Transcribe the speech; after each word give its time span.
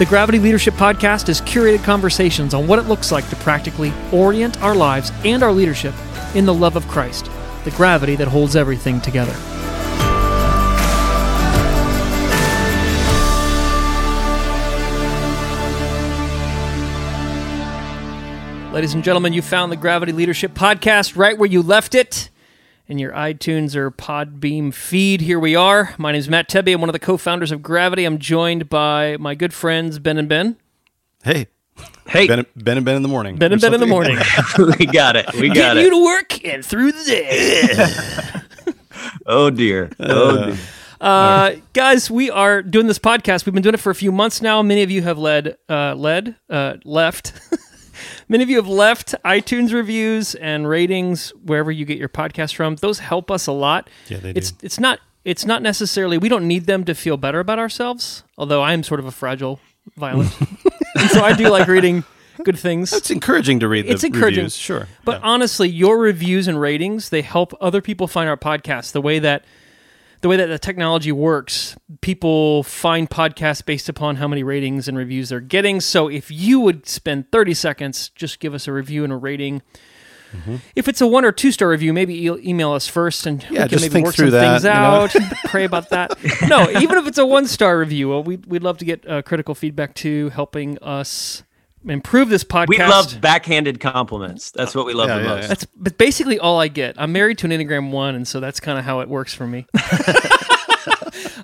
The 0.00 0.06
Gravity 0.06 0.38
Leadership 0.38 0.72
Podcast 0.72 1.28
is 1.28 1.42
curated 1.42 1.84
conversations 1.84 2.54
on 2.54 2.66
what 2.66 2.78
it 2.78 2.86
looks 2.86 3.12
like 3.12 3.28
to 3.28 3.36
practically 3.36 3.92
orient 4.14 4.58
our 4.62 4.74
lives 4.74 5.12
and 5.26 5.42
our 5.42 5.52
leadership 5.52 5.92
in 6.34 6.46
the 6.46 6.54
love 6.54 6.74
of 6.74 6.88
Christ, 6.88 7.26
the 7.64 7.70
gravity 7.72 8.16
that 8.16 8.26
holds 8.26 8.56
everything 8.56 9.02
together. 9.02 9.34
Ladies 18.72 18.94
and 18.94 19.04
gentlemen, 19.04 19.34
you 19.34 19.42
found 19.42 19.70
the 19.70 19.76
Gravity 19.76 20.12
Leadership 20.12 20.54
Podcast 20.54 21.14
right 21.14 21.36
where 21.36 21.50
you 21.50 21.60
left 21.60 21.94
it 21.94 22.29
in 22.90 22.98
your 22.98 23.12
iTunes 23.12 23.76
or 23.76 23.90
Podbean 23.92 24.74
feed. 24.74 25.20
Here 25.20 25.38
we 25.38 25.54
are. 25.54 25.94
My 25.96 26.10
name 26.10 26.18
is 26.18 26.28
Matt 26.28 26.48
Tebbe. 26.48 26.74
I'm 26.74 26.80
one 26.80 26.90
of 26.90 26.92
the 26.92 26.98
co 26.98 27.16
founders 27.16 27.52
of 27.52 27.62
Gravity. 27.62 28.04
I'm 28.04 28.18
joined 28.18 28.68
by 28.68 29.16
my 29.18 29.36
good 29.36 29.54
friends, 29.54 30.00
Ben 30.00 30.18
and 30.18 30.28
Ben. 30.28 30.56
Hey. 31.22 31.46
Hey. 32.08 32.26
Ben, 32.26 32.44
ben 32.56 32.76
and 32.78 32.84
Ben 32.84 32.96
in 32.96 33.02
the 33.02 33.08
morning. 33.08 33.36
Ben 33.36 33.52
and 33.52 33.62
Or 33.62 33.66
Ben 33.66 33.74
in 33.74 33.80
the 33.80 33.86
morning. 33.86 34.18
we 34.78 34.86
got 34.86 35.14
it. 35.14 35.32
We 35.34 35.48
got 35.48 35.54
Getting 35.54 35.82
it. 35.82 35.84
you 35.84 35.90
to 35.90 36.04
work 36.04 36.44
and 36.44 36.64
through 36.64 36.92
the 36.92 37.04
day. 37.04 38.40
Oh, 39.26 39.48
dear. 39.48 39.90
Oh, 39.98 40.46
dear. 40.46 40.58
Uh, 41.00 41.52
guys, 41.72 42.10
we 42.10 42.30
are 42.30 42.62
doing 42.62 42.86
this 42.86 42.98
podcast. 42.98 43.46
We've 43.46 43.54
been 43.54 43.62
doing 43.62 43.74
it 43.74 43.80
for 43.80 43.90
a 43.90 43.94
few 43.94 44.12
months 44.12 44.42
now. 44.42 44.60
Many 44.60 44.82
of 44.82 44.90
you 44.90 45.02
have 45.02 45.16
led, 45.18 45.56
uh, 45.68 45.94
led, 45.94 46.36
uh, 46.50 46.74
left. 46.84 47.32
Many 48.28 48.42
of 48.42 48.50
you 48.50 48.56
have 48.56 48.68
left 48.68 49.14
iTunes 49.24 49.72
reviews 49.72 50.34
and 50.34 50.68
ratings 50.68 51.30
wherever 51.44 51.70
you 51.70 51.84
get 51.84 51.98
your 51.98 52.08
podcast 52.08 52.54
from. 52.54 52.76
Those 52.76 52.98
help 53.00 53.30
us 53.30 53.46
a 53.46 53.52
lot. 53.52 53.88
Yeah, 54.08 54.18
they 54.18 54.30
It's 54.30 54.52
do. 54.52 54.66
it's 54.66 54.78
not 54.80 55.00
it's 55.24 55.44
not 55.44 55.62
necessarily 55.62 56.16
we 56.18 56.28
don't 56.28 56.48
need 56.48 56.66
them 56.66 56.84
to 56.84 56.94
feel 56.94 57.16
better 57.16 57.40
about 57.40 57.58
ourselves. 57.58 58.22
Although 58.38 58.62
I 58.62 58.72
am 58.72 58.82
sort 58.82 59.00
of 59.00 59.06
a 59.06 59.10
fragile 59.10 59.60
violent, 59.96 60.30
so 61.10 61.22
I 61.22 61.34
do 61.36 61.48
like 61.48 61.68
reading 61.68 62.04
good 62.44 62.58
things. 62.58 62.92
It's 62.92 63.10
encouraging 63.10 63.60
to 63.60 63.68
read 63.68 63.86
the 63.86 63.92
It's 63.92 64.02
encouraging. 64.04 64.44
reviews, 64.44 64.56
sure. 64.56 64.88
But 65.04 65.20
Yeah. 65.20 65.28
honestly, 65.28 65.68
your 65.68 65.98
reviews 65.98 66.48
and 66.48 66.58
ratings, 66.60 67.10
they 67.10 67.20
help 67.22 67.52
other 67.60 67.82
people 67.82 68.06
find 68.08 68.28
our 68.30 68.36
podcast. 68.38 68.92
The 68.92 69.02
way 69.02 69.18
that 69.18 69.44
the 70.20 70.28
way 70.28 70.36
that 70.36 70.46
the 70.46 70.58
technology 70.58 71.12
works, 71.12 71.76
people 72.02 72.62
find 72.62 73.08
podcasts 73.08 73.64
based 73.64 73.88
upon 73.88 74.16
how 74.16 74.28
many 74.28 74.42
ratings 74.42 74.86
and 74.88 74.96
reviews 74.98 75.30
they're 75.30 75.40
getting. 75.40 75.80
So 75.80 76.08
if 76.08 76.30
you 76.30 76.60
would 76.60 76.86
spend 76.86 77.30
30 77.32 77.54
seconds, 77.54 78.10
just 78.10 78.38
give 78.38 78.52
us 78.54 78.68
a 78.68 78.72
review 78.72 79.02
and 79.04 79.12
a 79.12 79.16
rating. 79.16 79.62
Mm-hmm. 80.32 80.56
If 80.76 80.86
it's 80.88 81.00
a 81.00 81.06
one 81.06 81.24
or 81.24 81.32
two 81.32 81.50
star 81.50 81.68
review, 81.68 81.92
maybe 81.92 82.14
e- 82.26 82.48
email 82.48 82.70
us 82.72 82.86
first 82.86 83.26
and 83.26 83.42
Yeah, 83.44 83.50
we 83.50 83.56
can 83.56 83.68
just 83.68 83.82
maybe 83.82 83.92
think 83.94 84.06
work 84.06 84.14
through 84.14 84.30
some 84.30 84.40
that, 84.40 84.60
things 84.60 84.64
you 84.64 84.70
know? 84.70 85.26
out. 85.26 85.40
pray 85.50 85.64
about 85.64 85.88
that. 85.90 86.16
No, 86.46 86.70
even 86.70 86.98
if 86.98 87.06
it's 87.08 87.18
a 87.18 87.26
one 87.26 87.46
star 87.46 87.78
review, 87.78 88.10
well, 88.10 88.22
we'd, 88.22 88.46
we'd 88.46 88.62
love 88.62 88.78
to 88.78 88.84
get 88.84 89.08
uh, 89.08 89.22
critical 89.22 89.54
feedback 89.54 89.94
too, 89.94 90.28
helping 90.28 90.78
us 90.78 91.42
improve 91.86 92.28
this 92.28 92.44
podcast. 92.44 92.68
We 92.68 92.78
love 92.78 93.20
backhanded 93.20 93.80
compliments. 93.80 94.50
That's 94.50 94.74
what 94.74 94.86
we 94.86 94.92
love 94.94 95.08
Yeah, 95.08 95.18
the 95.18 95.22
yeah, 95.22 95.28
most. 95.28 95.42
yeah. 95.42 95.48
That's 95.48 95.64
but 95.76 95.98
basically 95.98 96.38
all 96.38 96.60
I 96.60 96.68
get. 96.68 96.94
I'm 96.98 97.12
married 97.12 97.38
to 97.38 97.46
an 97.46 97.52
Enneagram 97.52 97.90
one, 97.90 98.14
and 98.14 98.26
so 98.28 98.40
that's 98.40 98.60
kind 98.60 98.78
of 98.78 98.84
how 98.84 99.00
it 99.00 99.08
works 99.08 99.32
for 99.34 99.46
me. 99.46 99.66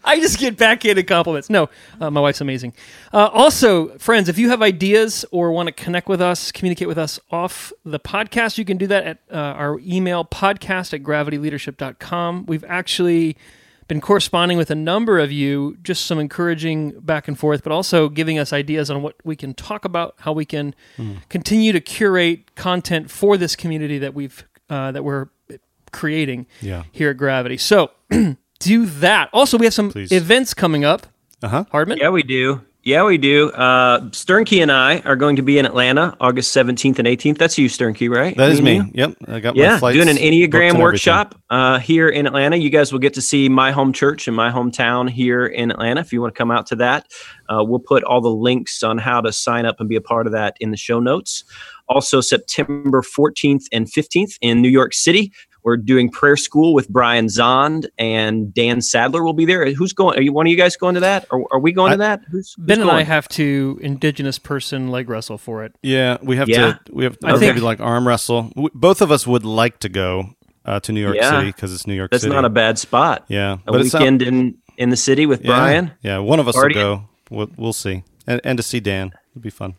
I 0.04 0.20
just 0.20 0.38
get 0.38 0.56
backhanded 0.56 1.06
compliments. 1.08 1.50
No, 1.50 1.68
uh, 2.00 2.10
my 2.10 2.20
wife's 2.20 2.40
amazing. 2.40 2.74
Uh, 3.12 3.26
also, 3.32 3.88
friends, 3.98 4.28
if 4.28 4.38
you 4.38 4.48
have 4.50 4.62
ideas 4.62 5.24
or 5.32 5.50
want 5.50 5.66
to 5.66 5.72
connect 5.72 6.08
with 6.08 6.20
us, 6.20 6.52
communicate 6.52 6.86
with 6.88 6.98
us 6.98 7.18
off 7.30 7.72
the 7.84 7.98
podcast, 7.98 8.56
you 8.56 8.64
can 8.64 8.76
do 8.76 8.86
that 8.86 9.04
at 9.04 9.18
uh, 9.32 9.36
our 9.36 9.80
email 9.80 10.24
podcast 10.24 10.94
at 10.94 11.02
gravityleadership.com. 11.02 12.46
We've 12.46 12.64
actually 12.68 13.36
been 13.88 14.00
corresponding 14.00 14.58
with 14.58 14.70
a 14.70 14.74
number 14.74 15.18
of 15.18 15.30
you, 15.30 15.76
just 15.82 16.06
some 16.06 16.18
encouraging 16.18 16.98
back 17.00 17.28
and 17.28 17.38
forth, 17.38 17.62
but 17.62 17.72
also 17.72 18.08
giving 18.08 18.38
us 18.38 18.52
ideas 18.52 18.90
on 18.90 19.02
what 19.02 19.14
we 19.24 19.36
can 19.36 19.54
talk 19.54 19.84
about, 19.84 20.14
how 20.20 20.32
we 20.32 20.44
can 20.44 20.74
continue 21.28 21.72
to 21.72 21.80
curate 21.80 22.54
content 22.56 23.10
for 23.10 23.36
this 23.36 23.54
community 23.56 23.98
that 23.98 24.14
we've 24.14 24.44
uh, 24.68 24.90
that 24.92 25.04
we're 25.04 25.28
creating 25.92 26.46
Yeah. 26.60 26.82
here 26.92 27.10
at 27.10 27.16
Gravity. 27.16 27.56
So 27.58 27.90
do 28.58 28.86
that. 28.86 29.30
Also, 29.32 29.56
we 29.56 29.66
have 29.66 29.74
some 29.74 29.90
Please. 29.92 30.10
events 30.12 30.52
coming 30.54 30.84
up. 30.84 31.06
Uh-huh. 31.42 31.64
Hardman. 31.70 31.98
Yeah, 31.98 32.08
we 32.10 32.22
do. 32.22 32.62
Yeah, 32.86 33.02
we 33.02 33.18
do. 33.18 33.50
Uh, 33.50 33.98
Sternke 34.10 34.62
and 34.62 34.70
I 34.70 35.00
are 35.00 35.16
going 35.16 35.34
to 35.34 35.42
be 35.42 35.58
in 35.58 35.66
Atlanta 35.66 36.16
August 36.20 36.54
17th 36.56 37.00
and 37.00 37.08
18th. 37.08 37.36
That's 37.36 37.58
you, 37.58 37.68
Sternke, 37.68 38.08
right? 38.08 38.36
That 38.36 38.52
is 38.52 38.62
me. 38.62 38.76
you? 38.76 38.90
Yep. 38.94 39.16
I 39.26 39.40
got 39.40 39.56
my 39.56 39.62
Yeah, 39.64 39.78
flights 39.80 39.96
doing 39.96 40.08
an 40.08 40.16
Enneagram 40.18 40.80
workshop 40.80 41.34
uh, 41.50 41.80
here 41.80 42.08
in 42.08 42.28
Atlanta. 42.28 42.54
You 42.54 42.70
guys 42.70 42.92
will 42.92 43.00
get 43.00 43.12
to 43.14 43.20
see 43.20 43.48
my 43.48 43.72
home 43.72 43.92
church 43.92 44.28
and 44.28 44.36
my 44.36 44.52
hometown 44.52 45.10
here 45.10 45.46
in 45.46 45.72
Atlanta. 45.72 46.00
If 46.00 46.12
you 46.12 46.20
want 46.20 46.32
to 46.32 46.38
come 46.38 46.52
out 46.52 46.64
to 46.66 46.76
that, 46.76 47.08
uh, 47.48 47.64
we'll 47.64 47.80
put 47.80 48.04
all 48.04 48.20
the 48.20 48.28
links 48.30 48.84
on 48.84 48.98
how 48.98 49.20
to 49.20 49.32
sign 49.32 49.66
up 49.66 49.80
and 49.80 49.88
be 49.88 49.96
a 49.96 50.00
part 50.00 50.28
of 50.28 50.32
that 50.34 50.56
in 50.60 50.70
the 50.70 50.76
show 50.76 51.00
notes. 51.00 51.42
Also, 51.88 52.20
September 52.20 53.02
14th 53.02 53.64
and 53.72 53.86
15th 53.86 54.38
in 54.40 54.62
New 54.62 54.68
York 54.68 54.94
City, 54.94 55.32
we're 55.66 55.76
doing 55.76 56.08
prayer 56.08 56.36
school 56.36 56.72
with 56.74 56.88
Brian 56.88 57.26
Zahnd 57.26 57.86
and 57.98 58.54
Dan 58.54 58.80
Sadler 58.80 59.24
will 59.24 59.32
be 59.34 59.44
there. 59.44 59.70
Who's 59.72 59.92
going? 59.92 60.16
Are 60.16 60.22
you 60.22 60.32
one 60.32 60.46
of 60.46 60.50
you 60.52 60.56
guys 60.56 60.76
going 60.76 60.94
to 60.94 61.00
that? 61.00 61.26
Or 61.32 61.44
are 61.50 61.58
we 61.58 61.72
going 61.72 61.90
to 61.90 61.98
that? 61.98 62.20
Who's, 62.30 62.54
who's 62.54 62.64
Ben 62.66 62.80
and 62.80 62.90
I 62.90 63.02
have 63.02 63.28
to 63.30 63.76
indigenous 63.82 64.38
person 64.38 64.92
leg 64.92 65.10
wrestle 65.10 65.38
for 65.38 65.64
it. 65.64 65.74
Yeah, 65.82 66.18
we 66.22 66.36
have 66.36 66.48
Yeah? 66.48 66.74
to. 66.74 66.78
We 66.92 67.02
have. 67.04 67.18
I 67.24 67.30
I 67.34 67.38
think- 67.38 67.54
think 67.54 67.64
like 67.64 67.80
arm 67.80 68.06
wrestle. 68.06 68.44
W- 68.54 68.70
Both 68.74 69.02
of 69.02 69.10
us 69.10 69.26
would 69.26 69.44
like 69.44 69.80
to 69.80 69.88
go 69.88 70.30
uh, 70.64 70.78
to 70.80 70.92
New 70.92 71.00
York 71.00 71.16
Yeah. 71.16 71.30
City 71.30 71.46
because 71.48 71.74
it's 71.74 71.84
New 71.86 71.94
York 71.94 72.12
That's 72.12 72.22
City. 72.22 72.32
not 72.34 72.44
a 72.44 72.48
bad 72.48 72.78
spot. 72.78 73.24
Yeah, 73.28 73.54
A 73.66 73.72
but 73.72 73.80
it's 73.80 73.92
not- 73.92 74.02
weekend 74.02 74.22
in 74.22 74.54
in 74.78 74.90
the 74.90 74.96
city 74.96 75.26
with 75.26 75.40
Yeah. 75.42 75.46
Brian. 75.48 75.90
Yeah, 76.02 76.18
one 76.18 76.38
of 76.38 76.46
us 76.46 76.54
Partying. 76.54 76.74
will 76.76 76.96
go. 76.96 77.02
We'll, 77.28 77.50
we'll 77.56 77.72
see, 77.72 78.04
and, 78.24 78.40
and 78.44 78.56
to 78.56 78.62
see 78.62 78.78
Dan 78.78 79.10
it'd 79.32 79.42
be 79.42 79.50
fun. 79.50 79.74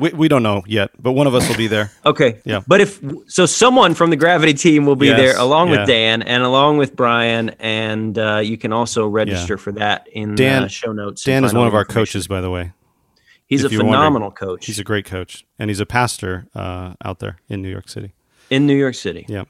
We 0.00 0.10
we 0.10 0.28
don't 0.28 0.42
know 0.42 0.62
yet, 0.66 0.90
but 0.98 1.12
one 1.12 1.26
of 1.26 1.34
us 1.34 1.48
will 1.48 1.56
be 1.56 1.66
there. 1.68 1.90
Okay. 2.04 2.40
Yeah. 2.44 2.60
But 2.66 2.80
if 2.80 3.00
so, 3.26 3.46
someone 3.46 3.94
from 3.94 4.10
the 4.10 4.16
Gravity 4.16 4.54
team 4.54 4.86
will 4.86 4.96
be 4.96 5.06
Yes, 5.08 5.18
there 5.18 5.36
along 5.38 5.68
yeah. 5.70 5.80
with 5.80 5.88
Dan 5.88 6.22
and 6.22 6.42
along 6.42 6.78
with 6.78 6.96
Brian, 6.96 7.50
and 7.60 8.18
uh, 8.18 8.38
you 8.38 8.56
can 8.56 8.72
also 8.72 9.06
register 9.06 9.56
for 9.58 9.72
that 9.72 10.06
in 10.12 10.34
Dan 10.34 10.64
uh, 10.64 10.68
show 10.68 10.92
notes. 10.92 11.24
Dan 11.24 11.44
is 11.44 11.52
one 11.54 11.66
of 11.66 11.74
our 11.74 11.84
coaches, 11.84 12.26
by 12.26 12.40
the 12.40 12.50
way. 12.50 12.72
He's 13.46 13.64
if 13.64 13.72
a 13.72 13.76
phenomenal 13.76 14.30
coach. 14.30 14.66
He's 14.66 14.78
a 14.78 14.84
great 14.84 15.04
coach, 15.04 15.44
and 15.58 15.68
he's 15.70 15.80
a 15.80 15.86
pastor 15.86 16.46
uh, 16.54 16.94
out 17.04 17.18
there 17.18 17.38
in 17.48 17.60
New 17.62 17.68
York 17.70 17.88
City. 17.88 18.14
in 18.48 18.66
New 18.66 18.76
York 18.76 18.94
City. 18.94 19.26
Yeah. 19.28 19.44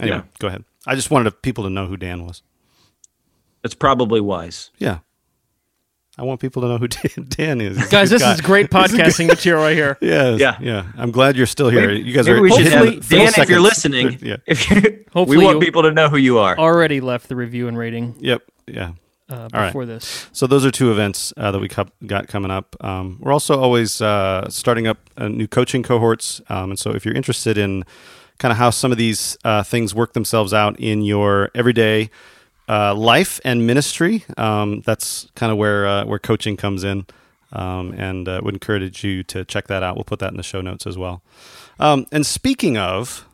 Anyway, 0.00 0.16
Yeah. 0.18 0.22
go 0.38 0.48
ahead. 0.48 0.64
I 0.86 0.94
just 0.94 1.10
wanted 1.10 1.30
people 1.42 1.64
to 1.64 1.70
know 1.70 1.86
who 1.86 1.96
Dan 1.96 2.24
was. 2.26 2.42
That's 3.62 3.74
probably 3.74 4.20
wise. 4.20 4.70
Yeah. 4.78 4.98
I 6.20 6.24
want 6.24 6.38
people 6.40 6.60
to 6.62 6.68
know 6.68 6.76
who 6.78 6.86
Dan, 6.88 7.26
Dan 7.28 7.60
is. 7.62 7.78
He's 7.78 7.88
Guys, 7.88 8.10
this 8.10 8.20
guy. 8.22 8.34
is 8.34 8.40
great 8.50 8.72
He's 8.72 8.92
a 8.92 8.96
good- 8.96 9.00
podcasting 9.06 9.26
material 9.28 9.62
right 9.64 9.74
here. 9.76 9.96
Yeah, 10.02 10.36
Yeah. 10.36 10.58
yeah. 10.60 10.84
I'm 10.98 11.10
glad 11.12 11.34
you're 11.36 11.46
still 11.46 11.70
here. 11.70 11.86
Maybe- 11.88 12.02
you 12.08 12.12
guys 12.14 12.28
are 12.28 12.40
we 12.40 12.50
should 12.50 12.64
hitting 12.66 12.78
have- 12.94 13.08
the 13.08 13.16
Dan, 13.16 13.32
if 13.38 13.48
you're 13.48 13.60
listening, 13.60 14.18
Yeah. 14.20 14.36
if 14.46 14.70
you 14.70 15.04
Hopefully 15.14 15.38
we 15.38 15.44
want 15.44 15.58
you- 15.60 15.64
people 15.64 15.82
to 15.84 15.92
know 15.92 16.08
who 16.10 16.18
you 16.18 16.38
are. 16.38 16.58
Already 16.58 17.00
left 17.00 17.28
the 17.28 17.36
review 17.36 17.68
and 17.68 17.78
rating 17.78 18.16
Yep. 18.20 18.42
Yeah. 18.66 18.90
uh, 19.30 19.34
All 19.34 19.48
right. 19.54 19.66
before 19.68 19.86
this. 19.86 20.28
So 20.32 20.46
those 20.46 20.66
are 20.66 20.70
two 20.70 20.90
events 20.92 21.32
uh, 21.38 21.50
that 21.52 21.58
we 21.58 21.68
cup- 21.68 21.92
got 22.06 22.28
coming 22.28 22.50
up. 22.50 22.76
Um, 22.80 23.16
we're 23.20 23.32
also 23.32 23.58
always 23.58 24.00
uh, 24.02 24.46
starting 24.50 24.86
up 24.86 24.98
uh, 25.16 25.28
new 25.28 25.46
coaching 25.48 25.82
cohorts, 25.82 26.40
um, 26.50 26.70
and 26.70 26.78
so 26.78 26.90
if 26.90 27.04
you're 27.06 27.14
interested 27.14 27.56
in 27.56 27.84
kind 28.38 28.52
of 28.52 28.58
how 28.58 28.68
some 28.70 28.92
of 28.92 28.98
these 28.98 29.38
uh, 29.44 29.62
things 29.62 29.94
work 29.94 30.12
themselves 30.12 30.52
out 30.52 30.78
in 30.78 31.02
your 31.02 31.50
everyday 31.54 32.10
uh, 32.70 32.94
life 32.94 33.40
and 33.44 33.66
ministry, 33.66 34.24
um, 34.36 34.80
that's 34.82 35.28
kind 35.34 35.50
of 35.50 35.58
where 35.58 35.86
uh, 35.86 36.04
where 36.04 36.20
coaching 36.20 36.56
comes 36.56 36.84
in. 36.84 37.06
Um, 37.52 37.92
and 37.94 38.28
uh, 38.28 38.40
would 38.44 38.54
encourage 38.54 39.02
you 39.02 39.24
to 39.24 39.44
check 39.44 39.66
that 39.66 39.82
out. 39.82 39.96
We'll 39.96 40.04
put 40.04 40.20
that 40.20 40.30
in 40.30 40.36
the 40.36 40.44
show 40.44 40.60
notes 40.60 40.86
as 40.86 40.96
well. 40.96 41.20
Um, 41.80 42.06
and 42.12 42.24
speaking 42.24 42.78
of 42.78 43.26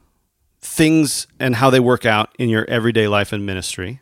things 0.63 1.27
and 1.39 1.57
how 1.57 1.69
they 1.69 1.81
work 1.81 2.07
out 2.07 2.35
in 2.39 2.49
your 2.49 2.65
everyday 2.65 3.09
life 3.09 3.35
and 3.35 3.45
ministry, 3.45 4.01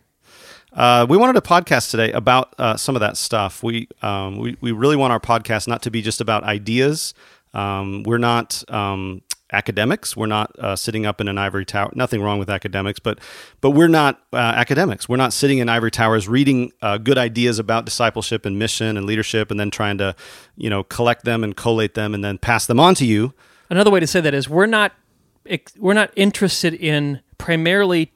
uh, 0.73 1.05
we 1.09 1.17
wanted 1.17 1.37
a 1.37 1.41
podcast 1.41 1.91
today 1.91 2.13
about 2.13 2.55
uh, 2.59 2.77
some 2.77 2.95
of 2.95 3.01
that 3.01 3.17
stuff. 3.17 3.61
We, 3.65 3.89
um, 4.03 4.39
we 4.39 4.57
we 4.61 4.71
really 4.71 4.97
want 4.97 5.13
our 5.13 5.19
podcast 5.19 5.67
not 5.67 5.83
to 5.83 5.91
be 5.91 6.01
just 6.01 6.21
about 6.21 6.45
ideas. 6.45 7.13
Um, 7.53 8.05
we're 8.05 8.19
not 8.19 8.63
um, 8.69 9.23
academics. 9.55 10.17
We're 10.17 10.27
not 10.27 10.59
uh, 10.59 10.77
sitting 10.77 11.07
up 11.07 11.21
in 11.21 11.29
an 11.29 11.39
ivory 11.39 11.65
tower. 11.65 11.91
Nothing 11.95 12.21
wrong 12.23 12.39
with 12.39 12.51
academics, 12.51 12.99
but 12.99 13.19
but 13.61 13.71
we're 13.71 13.89
not 13.89 14.21
uh, 14.33 14.37
academics. 14.37 15.09
We're 15.09 15.17
not 15.17 15.33
sitting 15.33 15.59
in 15.59 15.69
ivory 15.69 15.91
towers 15.91 16.29
reading 16.29 16.73
uh, 16.83 16.99
good 16.99 17.17
ideas 17.17 17.59
about 17.59 17.85
discipleship 17.87 18.45
and 18.45 18.59
mission 18.59 18.97
and 18.97 19.07
leadership, 19.07 19.51
and 19.51 19.59
then 19.59 19.71
trying 19.71 19.97
to 19.99 20.15
you 20.57 20.69
know 20.69 20.83
collect 20.85 21.25
them 21.25 21.43
and 21.43 21.57
collate 21.57 21.95
them 21.95 22.13
and 22.15 22.23
then 22.23 22.37
pass 22.37 22.67
them 22.67 22.79
on 22.79 22.95
to 22.97 23.07
you. 23.07 23.33
Another 23.71 23.91
way 23.91 24.01
to 24.01 24.07
say 24.07 24.21
that 24.21 24.35
is 24.35 24.49
we're 24.49 24.67
not 24.67 24.93
we're 25.79 25.95
not 25.95 26.11
interested 26.17 26.75
in 26.75 27.21
primarily 27.39 28.13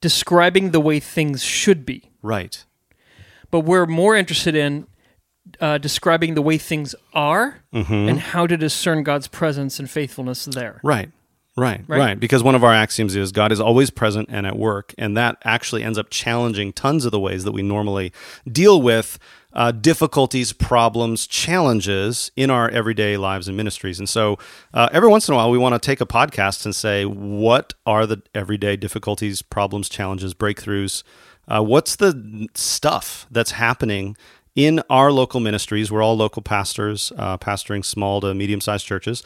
describing 0.00 0.70
the 0.70 0.80
way 0.80 1.00
things 1.00 1.42
should 1.42 1.86
be, 1.86 2.10
Right. 2.22 2.64
but 3.50 3.60
we're 3.60 3.86
more 3.86 4.16
interested 4.16 4.54
in 4.54 4.86
uh, 5.60 5.78
describing 5.78 6.34
the 6.34 6.42
way 6.42 6.58
things 6.58 6.94
are 7.12 7.60
Mhm. 7.74 8.08
and 8.10 8.20
how 8.20 8.46
to 8.46 8.56
discern 8.56 9.02
God's 9.02 9.28
presence 9.28 9.78
and 9.78 9.88
faithfulness 9.90 10.44
there. 10.44 10.80
Right. 10.82 11.10
Right, 11.56 11.84
Right? 11.86 11.98
right, 12.00 12.18
Because 12.20 12.42
one 12.42 12.56
of 12.56 12.64
our 12.64 12.74
axioms 12.74 13.14
is 13.14 13.30
God 13.30 13.52
is 13.52 13.60
always 13.60 13.88
present 13.88 14.28
and 14.28 14.44
at 14.44 14.58
work, 14.58 14.92
and 14.98 15.16
that 15.16 15.36
actually 15.44 15.84
ends 15.84 15.96
up 15.96 16.10
challenging 16.10 16.72
tons 16.72 17.04
of 17.04 17.12
the 17.12 17.20
ways 17.20 17.44
that 17.44 17.52
we 17.52 17.62
normally 17.62 18.12
deal 18.50 18.82
with 18.82 19.20
uh, 19.52 19.70
difficulties, 19.70 20.52
problems, 20.52 21.28
challenges 21.28 22.32
in 22.34 22.50
our 22.50 22.68
everyday 22.70 23.16
lives 23.16 23.46
and 23.46 23.56
ministries. 23.56 24.00
And 24.00 24.08
so, 24.08 24.36
uh, 24.72 24.88
every 24.90 25.08
once 25.08 25.28
in 25.28 25.34
a 25.34 25.36
while, 25.36 25.48
we 25.48 25.58
want 25.58 25.80
to 25.80 25.86
take 25.86 26.00
a 26.00 26.06
podcast 26.06 26.64
and 26.64 26.74
say, 26.74 27.04
what 27.04 27.72
are 27.86 28.04
the 28.04 28.20
everyday 28.34 28.74
difficulties, 28.76 29.40
problems, 29.40 29.88
challenges, 29.88 30.34
breakthroughs? 30.34 31.04
Uh, 31.46 31.62
what's 31.62 31.94
the 31.94 32.48
stuff 32.56 33.28
that's 33.30 33.52
happening 33.52 34.16
in 34.54 34.80
our 34.88 35.10
local 35.10 35.40
ministries. 35.40 35.90
We're 35.90 36.02
all 36.02 36.16
local 36.16 36.42
pastors, 36.42 37.12
uh, 37.16 37.38
pastoring 37.38 37.84
small 37.84 38.20
to 38.20 38.34
medium 38.34 38.60
sized 38.60 38.86
churches. 38.86 39.22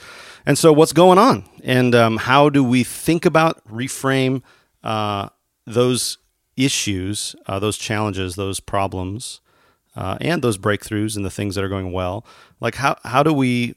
And 0.46 0.56
so, 0.56 0.72
what's 0.72 0.92
going 0.92 1.18
on? 1.18 1.44
And 1.62 1.94
um, 1.94 2.16
how 2.18 2.48
do 2.48 2.64
we 2.64 2.84
think 2.84 3.24
about, 3.24 3.66
reframe 3.68 4.42
uh, 4.82 5.28
those 5.66 6.18
issues, 6.56 7.36
uh, 7.46 7.58
those 7.58 7.76
challenges, 7.76 8.36
those 8.36 8.60
problems, 8.60 9.40
uh, 9.96 10.16
and 10.20 10.42
those 10.42 10.58
breakthroughs 10.58 11.16
and 11.16 11.24
the 11.24 11.30
things 11.30 11.54
that 11.54 11.64
are 11.64 11.68
going 11.68 11.92
well? 11.92 12.24
Like, 12.60 12.76
how, 12.76 12.96
how 13.04 13.22
do 13.22 13.32
we 13.32 13.74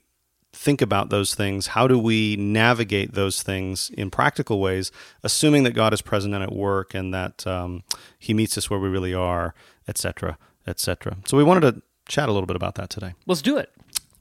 think 0.54 0.82
about 0.82 1.10
those 1.10 1.34
things? 1.34 1.68
How 1.68 1.88
do 1.88 1.98
we 1.98 2.36
navigate 2.36 3.14
those 3.14 3.42
things 3.42 3.90
in 3.92 4.10
practical 4.10 4.60
ways, 4.60 4.92
assuming 5.24 5.64
that 5.64 5.72
God 5.72 5.94
is 5.94 6.02
present 6.02 6.34
and 6.34 6.44
at 6.44 6.52
work 6.52 6.94
and 6.94 7.14
that 7.14 7.46
um, 7.48 7.84
He 8.20 8.34
meets 8.34 8.58
us 8.58 8.70
where 8.70 8.80
we 8.80 8.90
really 8.90 9.14
are, 9.14 9.54
etc., 9.88 10.38
etc. 10.68 11.18
So 11.26 11.38
we 11.38 11.44
wanted 11.44 11.62
to 11.74 11.82
chat 12.08 12.30
a 12.30 12.32
little 12.32 12.48
bit 12.48 12.56
about 12.56 12.76
that 12.76 12.90
today. 12.90 13.14
Let's 13.28 13.42
do 13.42 13.58
it. 13.58 13.70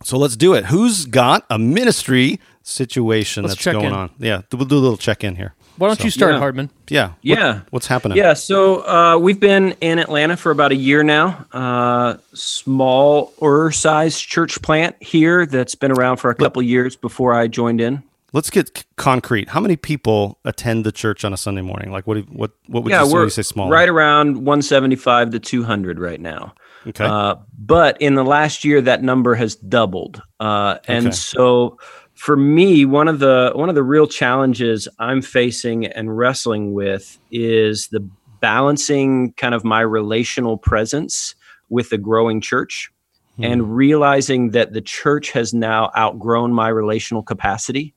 So 0.02 0.16
let's 0.16 0.36
do 0.36 0.54
it. 0.54 0.66
Who's 0.66 1.04
got 1.06 1.44
a 1.50 1.58
ministry 1.58 2.40
situation 2.62 3.42
Let's 3.42 3.56
that's 3.56 3.64
going 3.74 3.86
in. 3.86 3.92
on? 3.92 4.10
Yeah, 4.18 4.42
we'll 4.52 4.64
do 4.64 4.76
a 4.76 4.80
little 4.80 4.96
check 4.96 5.22
in 5.24 5.36
here. 5.36 5.54
Why 5.76 5.88
don't 5.88 5.98
So- 5.98 6.04
you 6.04 6.10
start, 6.10 6.32
Yeah. 6.34 6.38
Hardman? 6.38 6.70
Yeah, 6.88 7.06
What- 7.08 7.16
Yeah. 7.22 7.60
what's 7.70 7.86
happening? 7.86 8.16
Yeah, 8.18 8.32
so 8.34 8.86
uh, 8.86 9.18
we've 9.18 9.40
been 9.40 9.74
in 9.80 9.98
Atlanta 9.98 10.36
for 10.36 10.50
about 10.52 10.72
a 10.72 10.76
year 10.76 11.02
now. 11.02 11.44
Uh, 11.52 12.14
smaller 12.34 13.70
size 13.70 14.18
church 14.18 14.60
plant 14.62 14.96
here 15.00 15.46
that's 15.46 15.74
been 15.74 15.90
around 15.92 16.16
for 16.18 16.30
a 16.30 16.34
couple 16.34 16.62
years 16.62 16.96
before 16.96 17.34
I 17.34 17.46
joined 17.48 17.80
in. 17.80 18.02
Let's 18.32 18.50
get 18.50 18.84
concrete. 18.96 19.48
How 19.48 19.60
many 19.60 19.76
people 19.76 20.38
attend 20.44 20.84
the 20.86 20.92
church 20.92 21.24
on 21.24 21.32
a 21.32 21.36
Sunday 21.36 21.62
morning? 21.62 21.90
Like, 21.90 22.06
what? 22.06 22.14
do 22.14 22.20
What? 22.32 22.52
What 22.68 22.84
would 22.84 22.90
yeah, 22.90 23.04
you 23.04 23.22
you 23.22 23.30
say 23.30 23.42
small? 23.42 23.68
right 23.68 23.88
around 23.88 24.36
175 24.36 25.30
to 25.30 25.40
200 25.40 25.98
right 25.98 26.20
now. 26.20 26.54
Okay. 26.86 27.04
Uh, 27.04 27.34
but 27.58 28.00
in 28.00 28.14
the 28.14 28.24
last 28.24 28.64
year, 28.64 28.80
that 28.80 29.02
number 29.02 29.34
has 29.34 29.56
doubled. 29.56 30.22
Uh, 30.38 30.78
and 30.86 31.06
Okay. 31.08 31.14
so, 31.14 31.78
for 32.14 32.36
me, 32.36 32.84
one 32.84 33.08
of 33.08 33.18
the 33.18 33.50
one 33.54 33.68
of 33.68 33.74
the 33.74 33.82
real 33.82 34.06
challenges 34.06 34.86
I'm 34.98 35.22
facing 35.22 35.86
and 35.86 36.16
wrestling 36.16 36.72
with 36.72 37.18
is 37.30 37.88
the 37.90 38.06
balancing 38.40 39.32
kind 39.34 39.54
of 39.54 39.64
my 39.64 39.80
relational 39.80 40.56
presence 40.56 41.34
with 41.68 41.90
the 41.90 41.98
growing 41.98 42.40
church, 42.40 42.90
and 43.42 43.74
realizing 43.74 44.50
that 44.50 44.72
the 44.74 44.80
church 44.82 45.30
has 45.30 45.54
now 45.54 45.90
outgrown 45.96 46.52
my 46.52 46.68
relational 46.68 47.22
capacity. 47.22 47.94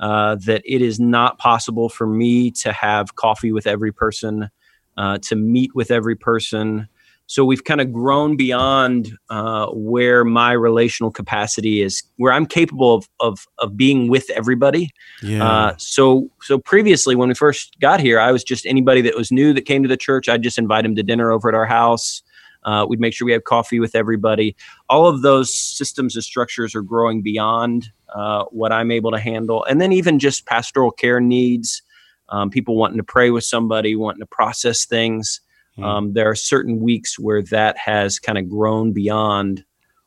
Uh, 0.00 0.34
that 0.36 0.62
it 0.64 0.80
is 0.80 0.98
not 0.98 1.36
possible 1.36 1.90
for 1.90 2.06
me 2.06 2.50
to 2.50 2.72
have 2.72 3.16
coffee 3.16 3.52
with 3.52 3.66
every 3.66 3.92
person, 3.92 4.48
uh, 4.96 5.18
to 5.18 5.36
meet 5.36 5.74
with 5.74 5.90
every 5.90 6.16
person. 6.16 6.88
So 7.26 7.44
we've 7.44 7.62
kind 7.62 7.80
of 7.82 7.92
grown 7.92 8.34
beyond 8.36 9.16
uh, 9.28 9.66
where 9.66 10.24
my 10.24 10.52
relational 10.52 11.12
capacity 11.12 11.82
is, 11.82 12.02
where 12.16 12.32
I'm 12.32 12.46
capable 12.46 12.94
of 12.94 13.08
of, 13.20 13.46
of 13.58 13.76
being 13.76 14.08
with 14.08 14.28
everybody. 14.30 14.90
Yeah. 15.22 15.46
Uh, 15.46 15.74
so 15.76 16.30
so 16.40 16.58
previously, 16.58 17.14
when 17.14 17.28
we 17.28 17.34
first 17.34 17.78
got 17.78 18.00
here, 18.00 18.18
I 18.18 18.32
was 18.32 18.42
just 18.42 18.64
anybody 18.66 19.02
that 19.02 19.14
was 19.14 19.30
new 19.30 19.52
that 19.52 19.66
came 19.66 19.82
to 19.82 19.88
the 19.88 19.98
church. 19.98 20.28
I'd 20.28 20.42
just 20.42 20.58
invite 20.58 20.82
them 20.82 20.96
to 20.96 21.02
dinner 21.02 21.30
over 21.30 21.48
at 21.48 21.54
our 21.54 21.66
house. 21.66 22.22
Uh, 22.64 22.86
we'd 22.88 23.00
make 23.00 23.14
sure 23.14 23.26
we 23.26 23.32
have 23.32 23.44
coffee 23.44 23.80
with 23.80 23.94
everybody. 23.94 24.54
All 24.88 25.06
of 25.06 25.22
those 25.22 25.54
systems 25.54 26.14
and 26.14 26.24
structures 26.24 26.74
are 26.74 26.82
growing 26.82 27.22
beyond 27.22 27.90
uh, 28.14 28.44
what 28.50 28.72
I'm 28.72 28.90
able 28.90 29.10
to 29.12 29.18
handle, 29.18 29.64
and 29.64 29.80
then 29.80 29.92
even 29.92 30.18
just 30.18 30.46
pastoral 30.46 30.90
care 30.90 31.20
needs. 31.20 31.82
Um, 32.28 32.48
people 32.48 32.76
wanting 32.76 32.98
to 32.98 33.04
pray 33.04 33.30
with 33.30 33.44
somebody, 33.44 33.96
wanting 33.96 34.20
to 34.20 34.26
process 34.26 34.84
things. 34.84 35.40
Um, 35.82 36.12
there 36.12 36.28
are 36.28 36.34
certain 36.34 36.80
weeks 36.80 37.18
where 37.18 37.42
that 37.44 37.76
has 37.78 38.18
kind 38.18 38.38
of 38.38 38.48
grown 38.48 38.92
beyond 38.92 39.64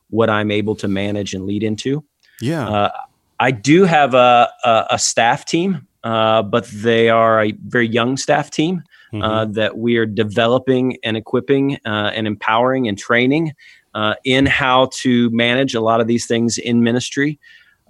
what 0.09 0.29
I'm 0.29 0.51
able 0.51 0.75
to 0.75 0.87
manage 0.87 1.33
and 1.33 1.45
lead 1.45 1.63
into. 1.63 2.05
yeah. 2.39 2.69
Uh, 2.69 2.91
I 3.39 3.51
do 3.51 3.83
have 3.83 4.13
a, 4.13 4.49
a, 4.63 4.85
a 4.91 4.99
staff 4.99 5.45
team, 5.45 5.87
uh, 6.03 6.43
but 6.43 6.65
they 6.67 7.09
are 7.09 7.43
a 7.43 7.51
very 7.65 7.87
young 7.87 8.15
staff 8.15 8.51
team 8.51 8.83
uh, 9.21 9.45
that 9.45 9.77
we 9.77 9.97
are 9.97 10.05
developing 10.05 10.97
and 11.03 11.15
equipping 11.17 11.77
uh, 11.85 12.11
and 12.13 12.27
empowering 12.27 12.87
and 12.87 12.97
training 12.97 13.53
uh, 13.93 14.15
in 14.23 14.45
how 14.45 14.89
to 14.93 15.29
manage 15.31 15.75
a 15.75 15.81
lot 15.81 16.01
of 16.01 16.07
these 16.07 16.25
things 16.25 16.57
in 16.57 16.83
ministry. 16.83 17.39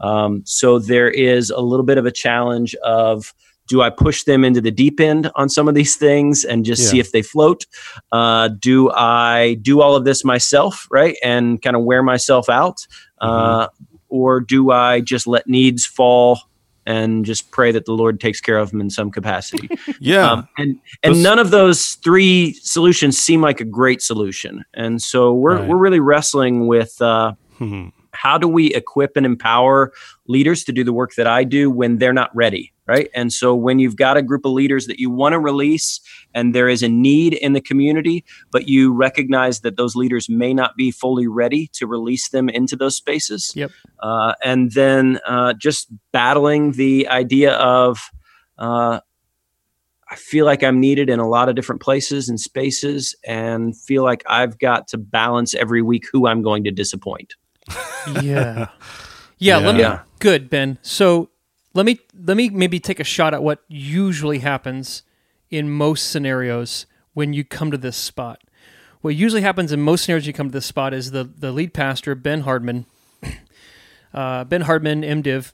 Um, 0.02 0.42
so 0.46 0.80
there 0.80 1.10
is 1.10 1.50
a 1.50 1.62
little 1.62 1.86
bit 1.86 1.98
of 1.98 2.06
a 2.06 2.12
challenge 2.12 2.76
of 2.84 3.34
do 3.68 3.82
I 3.82 3.90
push 3.90 4.24
them 4.24 4.44
into 4.44 4.60
the 4.60 4.72
deep 4.72 5.00
end 5.00 5.32
on 5.36 5.48
some 5.48 5.70
of 5.70 5.76
these 5.76 5.96
things 5.96 6.44
and 6.44 6.66
just 6.66 6.90
see 6.90 7.00
if 7.00 7.14
they 7.14 7.22
float? 7.22 7.66
Uh, 8.12 8.50
do 8.50 8.92
I 8.92 9.54
do 9.62 9.82
all 9.82 9.96
of 9.96 10.04
this 10.04 10.26
myself, 10.26 10.88
right, 10.92 11.16
and 11.24 11.62
kind 11.62 11.76
of 11.76 11.84
wear 11.84 12.04
myself 12.04 12.50
out, 12.50 12.86
uh, 13.22 13.68
or 14.10 14.42
do 14.42 14.72
I 14.72 15.00
just 15.00 15.28
let 15.28 15.48
needs 15.48 15.86
fall 15.86 16.40
and 16.86 17.24
just 17.26 17.52
pray 17.52 17.72
that 17.72 17.86
the 17.86 17.94
Lord 17.94 18.20
takes 18.20 18.42
care 18.42 18.58
of 18.58 18.72
them 18.72 18.82
in 18.82 18.90
some 18.90 19.10
capacity. 19.12 19.70
yeah. 20.00 20.32
Um, 20.32 20.48
and 20.58 20.80
and 21.04 21.24
none 21.24 21.40
of 21.40 21.52
those 21.52 21.94
three 21.96 22.54
solutions 22.62 23.18
seem 23.18 23.42
like 23.42 23.62
a 23.62 23.66
great 23.66 24.02
solution. 24.02 24.64
And 24.74 25.02
so 25.02 25.34
we're 25.34 25.58
Right. 25.58 25.68
we're 25.70 25.78
really 25.78 26.00
wrestling 26.00 26.68
with 26.68 27.02
uh, 27.02 27.34
Hmm. 27.58 27.90
How 28.14 28.38
do 28.38 28.48
we 28.48 28.74
equip 28.74 29.18
and 29.18 29.26
empower 29.26 29.92
leaders 30.28 30.64
to 30.64 30.72
do 30.72 30.84
the 30.84 30.94
work 30.94 31.16
that 31.16 31.28
I 31.28 31.44
do 31.44 31.70
when 31.70 31.98
they're 31.98 32.14
not 32.14 32.34
ready, 32.36 32.72
right? 32.88 33.10
And 33.14 33.34
so 33.34 33.56
when 33.56 33.80
you've 33.80 33.96
got 33.96 34.18
a 34.18 34.22
group 34.22 34.46
of 34.46 34.52
leaders 34.52 34.88
that 34.88 35.00
you 35.00 35.10
want 35.10 35.34
to 35.34 35.40
release 35.40 36.00
and 36.34 36.54
there 36.54 36.70
is 36.70 36.84
a 36.84 36.88
need 36.90 37.34
in 37.34 37.54
the 37.54 37.62
community, 37.62 38.24
but 38.52 38.68
you 38.68 38.94
recognize 38.94 39.62
that 39.62 39.78
those 39.78 39.96
leaders 39.96 40.30
may 40.30 40.54
not 40.54 40.76
be 40.76 40.92
fully 40.92 41.28
ready 41.28 41.68
to 41.74 41.88
release 41.88 42.30
them 42.30 42.50
into 42.50 42.76
those 42.76 42.96
spaces. 42.96 43.52
Yep. 43.56 43.72
Uh, 44.00 44.34
and 44.44 44.72
then 44.72 45.20
uh, 45.28 45.54
just 45.54 45.90
battling 46.12 46.74
the 46.74 47.08
idea 47.08 47.54
of, 47.54 48.12
uh, 48.58 49.00
I 50.12 50.16
feel 50.16 50.46
like 50.46 50.64
I'm 50.64 50.80
needed 50.80 51.10
in 51.10 51.20
a 51.20 51.28
lot 51.28 51.50
of 51.50 51.56
different 51.56 51.82
places 51.82 52.30
and 52.30 52.40
spaces, 52.40 53.16
and 53.26 53.76
feel 53.76 54.04
like 54.04 54.24
I've 54.28 54.60
got 54.60 54.88
to 54.90 54.98
balance 55.00 55.56
every 55.56 55.82
week 55.82 56.06
who 56.12 56.28
I'm 56.28 56.44
going 56.44 56.64
to 56.66 56.72
disappoint. 56.72 57.34
Yeah. 58.22 58.68
Yeah, 59.40 59.58
let 59.58 59.76
me 59.76 59.82
Yeah. 59.82 60.02
good, 60.20 60.50
Ben. 60.50 60.78
So 60.82 61.30
let 61.74 61.86
me 61.86 62.00
let 62.18 62.38
me 62.38 62.50
maybe 62.50 62.80
take 62.80 63.02
a 63.02 63.04
shot 63.04 63.34
at 63.34 63.44
what 63.44 63.60
usually 63.68 64.40
happens 64.40 65.04
in 65.50 65.70
most 65.70 66.10
scenarios 66.10 66.86
when 67.14 67.34
you 67.34 67.44
come 67.44 67.70
to 67.72 67.78
this 67.78 67.98
spot. 67.98 68.42
What 69.02 69.16
usually 69.16 69.42
happens 69.42 69.74
in 69.74 69.82
most 69.82 70.06
scenarios 70.06 70.26
you 70.28 70.32
come 70.32 70.48
to 70.48 70.54
this 70.54 70.66
spot 70.66 70.94
is 70.94 71.12
the 71.12 71.26
the 71.26 71.52
lead 71.52 71.74
pastor, 71.74 72.16
Ben 72.16 72.42
Hardman, 72.42 72.86
uh, 74.14 74.46
Ben 74.46 74.62
Hardman, 74.62 75.02
MDiv, 75.02 75.52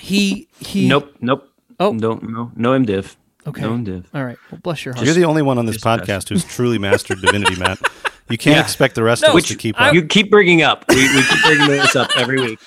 he 0.00 0.48
he 0.60 0.86
Nope, 0.86 1.14
nope. 1.20 1.48
Oh. 1.80 1.92
no, 1.92 2.14
no, 2.16 2.50
no 2.56 2.70
MDiv. 2.72 3.16
Okay. 3.46 3.62
No 3.62 3.70
MDiv. 3.70 4.04
All 4.12 4.24
right. 4.24 4.36
Well 4.50 4.60
bless 4.62 4.84
your 4.84 4.94
heart. 4.94 5.06
You're 5.06 5.14
the 5.14 5.24
only 5.24 5.42
one 5.42 5.56
on 5.56 5.64
this 5.64 5.78
podcast 5.78 6.28
who's 6.28 6.44
truly 6.44 6.78
mastered 6.78 7.22
divinity, 7.22 7.58
Matt. 7.58 7.78
You 8.30 8.38
can't 8.38 8.56
Yeah. 8.56 8.62
expect 8.62 8.94
the 8.94 9.02
rest 9.02 9.22
No, 9.22 9.28
of 9.28 9.30
us 9.30 9.34
which 9.36 9.48
to 9.48 9.56
keep 9.56 9.80
I- 9.80 9.88
up. 9.88 9.94
You 9.94 10.04
keep 10.04 10.30
bringing 10.30 10.62
up. 10.62 10.84
We, 10.88 10.96
we 10.96 11.22
keep 11.22 11.42
bringing 11.44 11.68
this 11.68 11.96
up 11.96 12.10
every 12.16 12.40
week, 12.40 12.60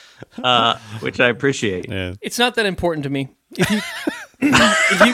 uh, 0.44 0.77
which 1.01 1.20
I 1.20 1.27
appreciate. 1.30 1.88
yeah. 1.89 2.15
It's 2.22 2.39
not 2.39 2.56
that 2.56 2.65
important 2.65 3.03
to 3.03 3.10
me. 3.10 3.30
If 3.58 3.70
you, 3.70 3.82
if 4.41 5.06
you 5.06 5.13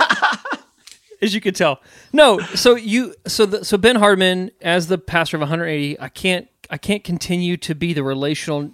as 1.21 1.33
you 1.33 1.41
could 1.41 1.55
tell. 1.55 1.81
No, 2.13 2.39
so 2.39 2.75
you 2.75 3.15
so 3.25 3.45
the, 3.45 3.65
so 3.65 3.77
Ben 3.77 3.95
Hardman 3.97 4.51
as 4.61 4.87
the 4.87 4.97
pastor 4.97 5.37
of 5.37 5.41
180, 5.41 5.99
I 5.99 6.09
can't 6.09 6.47
I 6.69 6.77
can't 6.77 7.03
continue 7.03 7.57
to 7.57 7.73
be 7.75 7.93
the 7.93 8.03
relational 8.03 8.71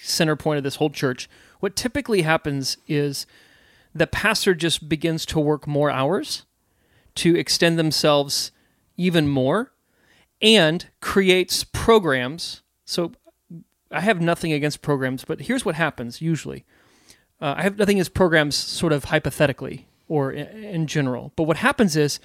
center 0.00 0.36
point 0.36 0.58
of 0.58 0.64
this 0.64 0.76
whole 0.76 0.90
church. 0.90 1.28
What 1.60 1.76
typically 1.76 2.22
happens 2.22 2.76
is 2.88 3.26
the 3.94 4.06
pastor 4.06 4.54
just 4.54 4.88
begins 4.88 5.24
to 5.26 5.40
work 5.40 5.66
more 5.66 5.90
hours 5.90 6.44
to 7.16 7.34
extend 7.36 7.78
themselves 7.78 8.50
even 8.96 9.28
more 9.28 9.72
and 10.40 10.88
creates 11.00 11.64
programs. 11.64 12.62
So 12.84 13.12
I 13.90 14.00
have 14.00 14.20
nothing 14.20 14.52
against 14.52 14.82
programs, 14.82 15.24
but 15.24 15.42
here's 15.42 15.64
what 15.64 15.74
happens 15.74 16.20
usually. 16.20 16.64
Uh, 17.40 17.54
I 17.56 17.62
have 17.62 17.78
nothing 17.78 17.96
against 17.96 18.14
programs 18.14 18.56
sort 18.56 18.92
of 18.92 19.04
hypothetically 19.04 19.86
or 20.08 20.32
in 20.32 20.86
general. 20.86 21.32
But 21.36 21.44
what 21.44 21.58
happens 21.58 21.96
is 21.96 22.20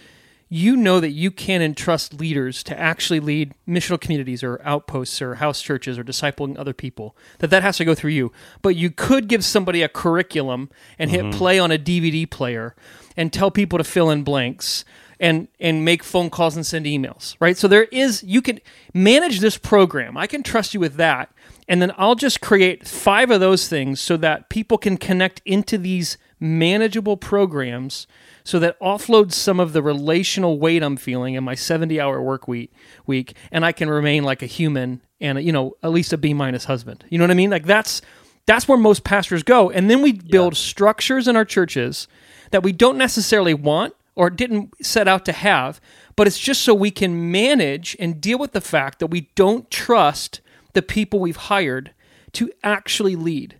you 0.53 0.75
know 0.75 0.99
that 0.99 1.11
you 1.11 1.31
can 1.31 1.61
entrust 1.61 2.13
leaders 2.19 2.61
to 2.61 2.77
actually 2.77 3.21
lead 3.21 3.53
missional 3.65 3.99
communities 3.99 4.43
or 4.43 4.59
outposts 4.65 5.21
or 5.21 5.35
house 5.35 5.61
churches 5.61 5.97
or 5.97 6.03
discipling 6.03 6.59
other 6.59 6.73
people 6.73 7.15
that 7.39 7.49
that 7.49 7.63
has 7.63 7.77
to 7.77 7.85
go 7.85 7.95
through 7.95 8.11
you 8.11 8.33
but 8.61 8.75
you 8.75 8.91
could 8.91 9.29
give 9.29 9.45
somebody 9.45 9.81
a 9.81 9.87
curriculum 9.87 10.69
and 10.99 11.09
hit 11.09 11.31
play 11.31 11.57
on 11.57 11.71
a 11.71 11.79
dvd 11.79 12.29
player 12.29 12.75
and 13.15 13.31
tell 13.31 13.49
people 13.49 13.77
to 13.77 13.83
fill 13.83 14.09
in 14.11 14.23
blanks 14.23 14.83
and 15.21 15.47
and 15.59 15.85
make 15.85 16.03
phone 16.03 16.29
calls 16.29 16.57
and 16.57 16.65
send 16.65 16.85
emails 16.85 17.35
right? 17.39 17.55
So 17.55 17.69
there 17.69 17.85
is 17.85 18.23
you 18.23 18.41
can 18.41 18.59
manage 18.93 19.39
this 19.39 19.57
program. 19.57 20.17
I 20.17 20.27
can 20.27 20.43
trust 20.43 20.73
you 20.73 20.81
with 20.81 20.95
that. 20.95 21.31
And 21.67 21.81
then 21.81 21.93
i'll 21.97 22.15
just 22.15 22.41
create 22.41 22.85
five 22.85 23.31
of 23.31 23.39
those 23.39 23.69
things 23.69 24.01
so 24.01 24.17
that 24.17 24.49
people 24.49 24.77
can 24.77 24.97
connect 24.97 25.41
into 25.45 25.77
these 25.77 26.17
manageable 26.37 27.15
programs 27.15 28.07
so 28.43 28.59
that 28.59 28.77
offloads 28.81 29.33
some 29.33 29.59
of 29.59 29.71
the 29.71 29.81
relational 29.81 30.59
weight 30.59 30.83
I'm 30.83 30.97
feeling 30.97 31.35
in 31.35 31.43
my 31.43 31.55
70 31.55 32.01
hour 32.01 32.21
work 32.21 32.47
week 32.47 32.73
week 33.05 33.37
and 33.51 33.63
I 33.63 33.71
can 33.71 33.89
remain 33.89 34.23
like 34.23 34.41
a 34.41 34.47
human 34.47 35.01
and 35.21 35.41
you 35.41 35.53
know 35.53 35.77
at 35.81 35.91
least 35.91 36.11
a 36.11 36.17
B 36.17 36.33
minus 36.33 36.65
husband. 36.65 37.05
You 37.09 37.19
know 37.19 37.23
what 37.23 37.31
I 37.31 37.35
mean? 37.35 37.51
Like 37.51 37.65
that's 37.65 38.01
that's 38.47 38.67
where 38.67 38.77
most 38.77 39.03
pastors 39.03 39.43
go. 39.43 39.69
And 39.69 39.89
then 39.89 40.01
we 40.01 40.13
build 40.13 40.57
structures 40.57 41.27
in 41.27 41.35
our 41.35 41.45
churches 41.45 42.07
that 42.49 42.63
we 42.63 42.71
don't 42.73 42.97
necessarily 42.97 43.53
want 43.53 43.93
or 44.21 44.29
didn't 44.29 44.69
set 44.85 45.07
out 45.07 45.25
to 45.25 45.31
have, 45.31 45.81
but 46.15 46.27
it's 46.27 46.37
just 46.37 46.61
so 46.61 46.75
we 46.75 46.91
can 46.91 47.31
manage 47.31 47.97
and 47.99 48.21
deal 48.21 48.37
with 48.37 48.51
the 48.51 48.61
fact 48.61 48.99
that 48.99 49.07
we 49.07 49.21
don't 49.33 49.71
trust 49.71 50.41
the 50.73 50.83
people 50.83 51.19
we've 51.19 51.35
hired 51.49 51.91
to 52.33 52.51
actually 52.63 53.15
lead. 53.15 53.59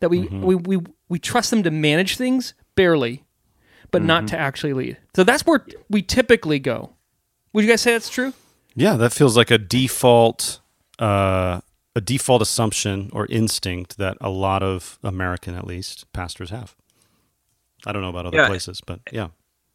That 0.00 0.08
we 0.08 0.26
we, 0.26 0.56
we 0.56 0.78
we 1.08 1.18
trust 1.20 1.50
them 1.50 1.62
to 1.62 1.70
manage 1.70 2.16
things 2.16 2.54
barely, 2.74 3.22
but 3.92 4.02
not 4.02 4.26
to 4.28 4.36
actually 4.36 4.72
lead. 4.72 4.96
So 5.14 5.22
that's 5.22 5.46
where 5.46 5.64
we 5.88 6.02
typically 6.02 6.58
go. 6.58 6.94
Would 7.52 7.62
you 7.64 7.70
guys 7.70 7.80
say 7.80 7.92
that's 7.92 8.10
true? 8.10 8.32
Yeah, 8.74 8.96
that 8.96 9.12
feels 9.12 9.36
like 9.36 9.52
a 9.52 9.58
default, 9.58 10.60
uh, 10.98 11.60
a 11.94 12.00
default 12.00 12.42
assumption 12.42 13.10
or 13.12 13.26
instinct 13.26 13.96
that 13.98 14.16
a 14.20 14.30
lot 14.30 14.62
of 14.64 14.98
American, 15.04 15.54
at 15.54 15.66
least, 15.66 16.10
pastors 16.12 16.50
have. 16.50 16.74
I 17.86 17.92
don't 17.92 18.02
know 18.02 18.08
about 18.10 18.26
other 18.26 18.38
Yeah. 18.38 18.48
places, 18.48 18.80
but 18.84 19.00
yeah, 19.12 19.28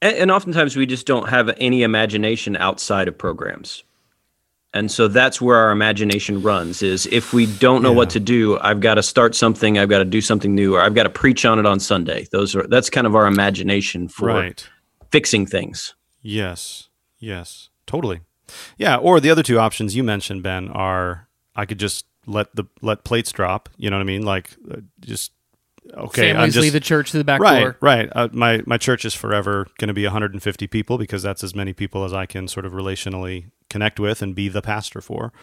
And, 0.05 0.17
and 0.17 0.31
oftentimes 0.31 0.75
we 0.75 0.85
just 0.85 1.07
don't 1.07 1.29
have 1.29 1.55
any 1.57 1.81
imagination 1.81 2.55
outside 2.55 3.07
of 3.07 3.17
programs. 3.17 3.83
And 4.71 4.91
so 4.91 5.07
that's 5.07 5.41
where 5.41 5.57
our 5.57 5.71
imagination 5.71 6.41
runs 6.41 6.83
is 6.83 7.05
if 7.07 7.33
we 7.33 7.45
don't 7.45 7.81
know 7.81 7.93
what 7.93 8.09
to 8.12 8.19
do, 8.19 8.59
I've 8.59 8.81
got 8.81 8.95
to 8.95 9.03
start 9.03 9.33
something, 9.33 9.79
I've 9.79 9.88
got 9.89 10.00
to 10.00 10.05
do 10.05 10.19
something 10.19 10.53
new, 10.53 10.75
or 10.75 10.81
I've 10.81 10.93
got 10.93 11.03
to 11.03 11.09
preach 11.09 11.45
on 11.45 11.59
it 11.59 11.65
on 11.65 11.79
Sunday. 11.79 12.27
Those 12.31 12.55
are 12.55 12.67
that's 12.67 12.89
kind 12.89 13.07
of 13.07 13.15
our 13.15 13.25
imagination 13.25 14.09
for 14.09 14.27
right. 14.27 14.67
fixing 15.12 15.45
things. 15.45 15.95
Yes, 16.21 16.89
yes, 17.19 17.69
totally. 17.88 18.19
Yeah, 18.77 18.97
or 18.97 19.21
the 19.21 19.29
other 19.29 19.43
two 19.43 19.59
options 19.59 19.95
you 19.95 20.03
mentioned, 20.03 20.43
Ben, 20.43 20.67
are 20.67 21.29
I 21.55 21.65
could 21.65 21.79
just 21.79 22.05
let 22.27 22.53
the 22.53 22.65
let 22.81 23.05
plates 23.05 23.31
drop. 23.31 23.69
You 23.77 23.89
know 23.89 23.95
what 23.95 24.01
I 24.01 24.05
mean? 24.05 24.24
Like 24.24 24.50
uh, 24.69 24.81
just 25.00 25.31
okay. 25.94 26.30
I'm 26.30 26.36
Families 26.36 26.54
just, 26.54 26.63
leave 26.63 26.74
the 26.74 26.80
church 26.80 27.12
to 27.12 27.18
the 27.18 27.24
back 27.24 27.42
right, 27.42 27.60
door. 27.60 27.77
Right, 27.82 28.10
uh, 28.13 28.30
my 28.32 28.62
my 28.65 28.77
church 28.77 29.06
is 29.06 29.13
forever 29.13 29.68
going 29.77 29.88
to 29.88 29.94
be 29.94 30.04
150 30.04 30.68
people 30.68 30.98
because 30.98 31.24
that's 31.24 31.44
as 31.44 31.56
many 31.56 31.74
people 31.74 32.04
as 32.04 32.13
I 32.13 32.25
can 32.25 32.48
sort 32.48 32.65
of 32.65 32.74
relationally 32.74 33.51
connect 33.70 34.00
with 34.00 34.22
and 34.22 34.36
be 34.36 34.50
the 34.50 34.62
pastor 34.62 35.01
for, 35.01 35.34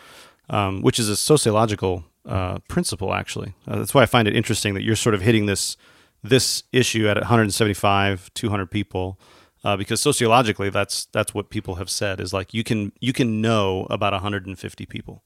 um, 0.51 0.83
which 0.83 0.99
is 0.99 1.09
a 1.09 1.17
sociological 1.17 2.05
uh, 2.27 2.59
principle 2.69 3.15
actually. 3.15 3.55
Uh, 3.67 3.79
that's 3.79 3.95
why 3.95 4.03
I 4.03 4.07
find 4.07 4.29
it 4.29 4.37
interesting 4.37 4.75
that 4.75 4.83
you're 4.83 4.97
sort 4.97 5.15
of 5.15 5.23
hitting 5.23 5.47
this 5.47 5.77
this 6.23 6.63
issue 6.73 7.09
at 7.09 7.17
175, 7.17 8.33
200 8.35 8.71
people. 8.71 9.19
Uh, 9.65 9.77
because 9.77 10.01
sociologically, 10.01 10.71
that's 10.71 11.05
that's 11.07 11.33
what 11.33 11.49
people 11.49 11.77
have 11.77 11.89
said 11.89 12.19
is 12.19 12.33
like 12.33 12.53
you 12.53 12.65
can 12.65 12.93
you 13.01 13.13
can 13.13 13.41
know 13.41 13.87
about 13.91 14.13
150 14.13 14.87
people, 14.87 15.23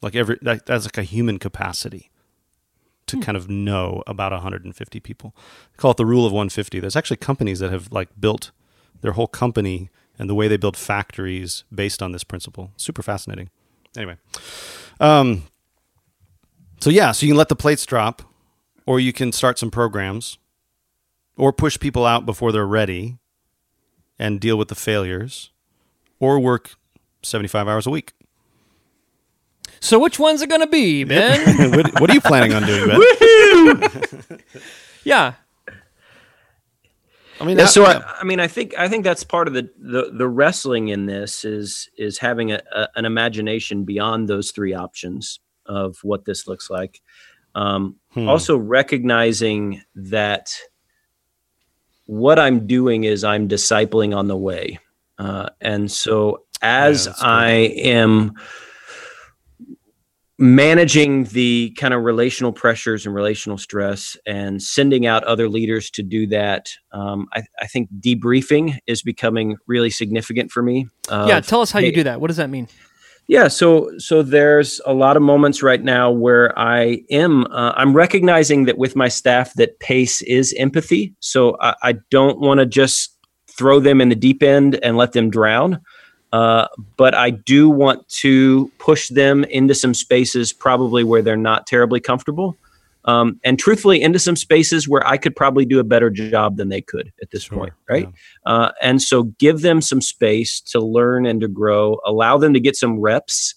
like 0.00 0.16
every 0.16 0.38
that, 0.40 0.64
that's 0.64 0.86
like 0.86 0.96
a 0.96 1.02
human 1.02 1.38
capacity 1.38 2.10
to 3.06 3.20
kind 3.20 3.36
of 3.36 3.48
know 3.48 4.02
about 4.06 4.32
150 4.32 5.00
people. 5.00 5.34
They 5.72 5.76
call 5.76 5.92
it 5.92 5.96
the 5.96 6.06
rule 6.06 6.26
of 6.26 6.32
150. 6.32 6.80
There's 6.80 6.96
actually 6.96 7.18
companies 7.18 7.60
that 7.60 7.70
have 7.70 7.90
like 7.92 8.08
built 8.18 8.50
their 9.00 9.12
whole 9.12 9.28
company 9.28 9.90
and 10.18 10.28
the 10.28 10.34
way 10.34 10.48
they 10.48 10.56
build 10.56 10.76
factories 10.76 11.64
based 11.74 12.02
on 12.02 12.12
this 12.12 12.24
principle. 12.24 12.72
Super 12.76 13.02
fascinating. 13.02 13.50
Anyway, 13.96 14.16
um, 15.00 15.44
so 16.80 16.90
yeah, 16.90 17.12
so 17.12 17.24
you 17.24 17.32
can 17.32 17.38
let 17.38 17.48
the 17.48 17.56
plates 17.56 17.86
drop, 17.86 18.22
or 18.84 19.00
you 19.00 19.12
can 19.12 19.32
start 19.32 19.58
some 19.58 19.70
programs, 19.70 20.38
or 21.36 21.52
push 21.52 21.78
people 21.78 22.04
out 22.04 22.26
before 22.26 22.52
they're 22.52 22.66
ready, 22.66 23.18
and 24.18 24.40
deal 24.40 24.56
with 24.56 24.68
the 24.68 24.74
failures, 24.74 25.50
or 26.18 26.38
work 26.38 26.74
75 27.22 27.68
hours 27.68 27.86
a 27.86 27.90
week. 27.90 28.12
So 29.80 29.98
which 29.98 30.18
one's 30.18 30.42
it 30.42 30.48
going 30.48 30.60
to 30.62 30.66
be, 30.66 31.04
Ben? 31.04 31.70
what, 31.76 32.00
what 32.00 32.10
are 32.10 32.14
you 32.14 32.20
planning 32.20 32.54
on 32.54 32.64
doing, 32.64 32.88
Ben? 32.88 34.40
yeah. 35.04 35.34
I 37.40 37.44
mean, 37.44 37.56
Yeah, 37.58 37.64
how- 37.64 37.70
so 37.70 37.84
I, 37.84 38.02
I 38.20 38.24
mean, 38.24 38.40
I 38.40 38.46
think 38.48 38.74
I 38.78 38.88
think 38.88 39.04
that's 39.04 39.22
part 39.22 39.46
of 39.46 39.54
the 39.54 39.68
the, 39.78 40.10
the 40.12 40.26
wrestling 40.28 40.88
in 40.88 41.04
this 41.06 41.44
is 41.44 41.90
is 41.98 42.18
having 42.18 42.52
a, 42.52 42.62
a, 42.74 42.88
an 42.96 43.04
imagination 43.04 43.84
beyond 43.84 44.28
those 44.28 44.50
three 44.52 44.72
options 44.74 45.40
of 45.66 45.98
what 46.02 46.24
this 46.24 46.46
looks 46.46 46.70
like. 46.70 47.00
Um, 47.54 47.96
Hmm. 48.14 48.28
Also 48.30 48.56
recognizing 48.56 49.82
that 49.94 50.56
what 52.06 52.38
I'm 52.38 52.66
doing 52.66 53.04
is 53.04 53.24
I'm 53.24 53.46
discipling 53.48 54.16
on 54.16 54.26
the 54.28 54.36
way, 54.36 54.78
uh, 55.18 55.50
and 55.60 55.90
so 55.92 56.44
as 56.62 57.04
that's 57.04 57.20
good. 57.20 57.26
I 57.26 57.50
am 57.84 58.32
managing 60.38 61.24
the 61.24 61.74
kind 61.78 61.94
of 61.94 62.02
relational 62.02 62.52
pressures 62.52 63.06
and 63.06 63.14
relational 63.14 63.56
stress 63.56 64.16
and 64.26 64.62
sending 64.62 65.06
out 65.06 65.24
other 65.24 65.48
leaders 65.48 65.90
to 65.90 66.02
do 66.02 66.26
that 66.26 66.70
um, 66.92 67.26
I, 67.32 67.42
I, 67.60 67.66
think 67.66 67.88
debriefing 68.00 68.78
is 68.86 69.02
becoming 69.02 69.56
really 69.66 69.88
significant 69.88 70.50
for 70.50 70.62
me. 70.62 70.88
Yeah 71.10 71.40
tell 71.40 71.62
us 71.62 71.70
how 71.70 71.80
hey, 71.80 71.86
you 71.86 71.92
do 71.92 72.02
that. 72.04 72.20
What 72.20 72.28
does 72.28 72.36
that 72.36 72.50
mean? 72.50 72.68
Yeah 73.28 73.48
so 73.48 73.90
so 73.96 74.22
there's 74.22 74.78
a 74.84 74.92
lot 74.92 75.16
of 75.16 75.22
moments 75.22 75.62
right 75.62 75.82
now 75.82 76.10
where 76.10 76.56
i 76.58 77.02
am 77.10 77.46
uh, 77.46 77.72
i'm 77.74 77.94
recognizing 77.94 78.66
that 78.66 78.76
with 78.76 78.94
my 78.94 79.08
staff 79.08 79.54
that 79.54 79.80
pace 79.80 80.20
is 80.22 80.54
empathy. 80.58 81.14
So 81.20 81.56
i, 81.62 81.74
I 81.82 81.94
don't 82.10 82.40
want 82.40 82.60
to 82.60 82.66
just 82.66 83.16
throw 83.56 83.80
them 83.80 84.02
in 84.02 84.10
the 84.10 84.14
deep 84.14 84.42
end 84.42 84.78
and 84.82 84.98
let 84.98 85.12
them 85.12 85.30
drown 85.30 85.80
uh, 86.36 86.68
but 86.98 87.14
I 87.14 87.30
do 87.30 87.70
want 87.70 88.06
to 88.08 88.70
push 88.78 89.08
them 89.08 89.44
into 89.44 89.74
some 89.74 89.94
spaces 89.94 90.52
probably 90.52 91.02
where 91.02 91.22
they're 91.22 91.34
not 91.34 91.66
terribly 91.66 91.98
comfortable. 91.98 92.58
Um, 93.06 93.40
and 93.42 93.58
truthfully, 93.58 94.02
into 94.02 94.18
some 94.18 94.36
spaces 94.36 94.86
where 94.86 95.06
I 95.06 95.16
could 95.16 95.34
probably 95.34 95.64
do 95.64 95.78
a 95.78 95.84
better 95.84 96.10
job 96.10 96.58
than 96.58 96.68
they 96.68 96.82
could 96.82 97.10
at 97.22 97.30
this 97.30 97.44
sure, 97.44 97.56
point, 97.56 97.72
right? 97.88 98.06
Yeah. 98.44 98.52
Uh, 98.52 98.72
and 98.82 99.00
so 99.00 99.22
give 99.22 99.62
them 99.62 99.80
some 99.80 100.02
space 100.02 100.60
to 100.72 100.78
learn 100.78 101.24
and 101.24 101.40
to 101.40 101.48
grow, 101.48 102.00
allow 102.04 102.36
them 102.36 102.52
to 102.52 102.60
get 102.60 102.76
some 102.76 103.00
reps 103.00 103.54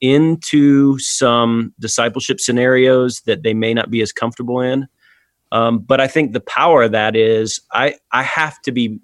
into 0.00 0.98
some 1.00 1.74
discipleship 1.80 2.40
scenarios 2.40 3.20
that 3.26 3.42
they 3.42 3.52
may 3.52 3.74
not 3.74 3.90
be 3.90 4.00
as 4.00 4.10
comfortable 4.10 4.62
in. 4.62 4.88
Um, 5.50 5.80
but 5.80 6.00
I 6.00 6.06
think 6.06 6.32
the 6.32 6.40
power 6.40 6.84
of 6.84 6.92
that 6.92 7.14
is 7.14 7.60
I, 7.72 7.96
I 8.10 8.22
have 8.22 8.58
to 8.62 8.72
be 8.72 9.00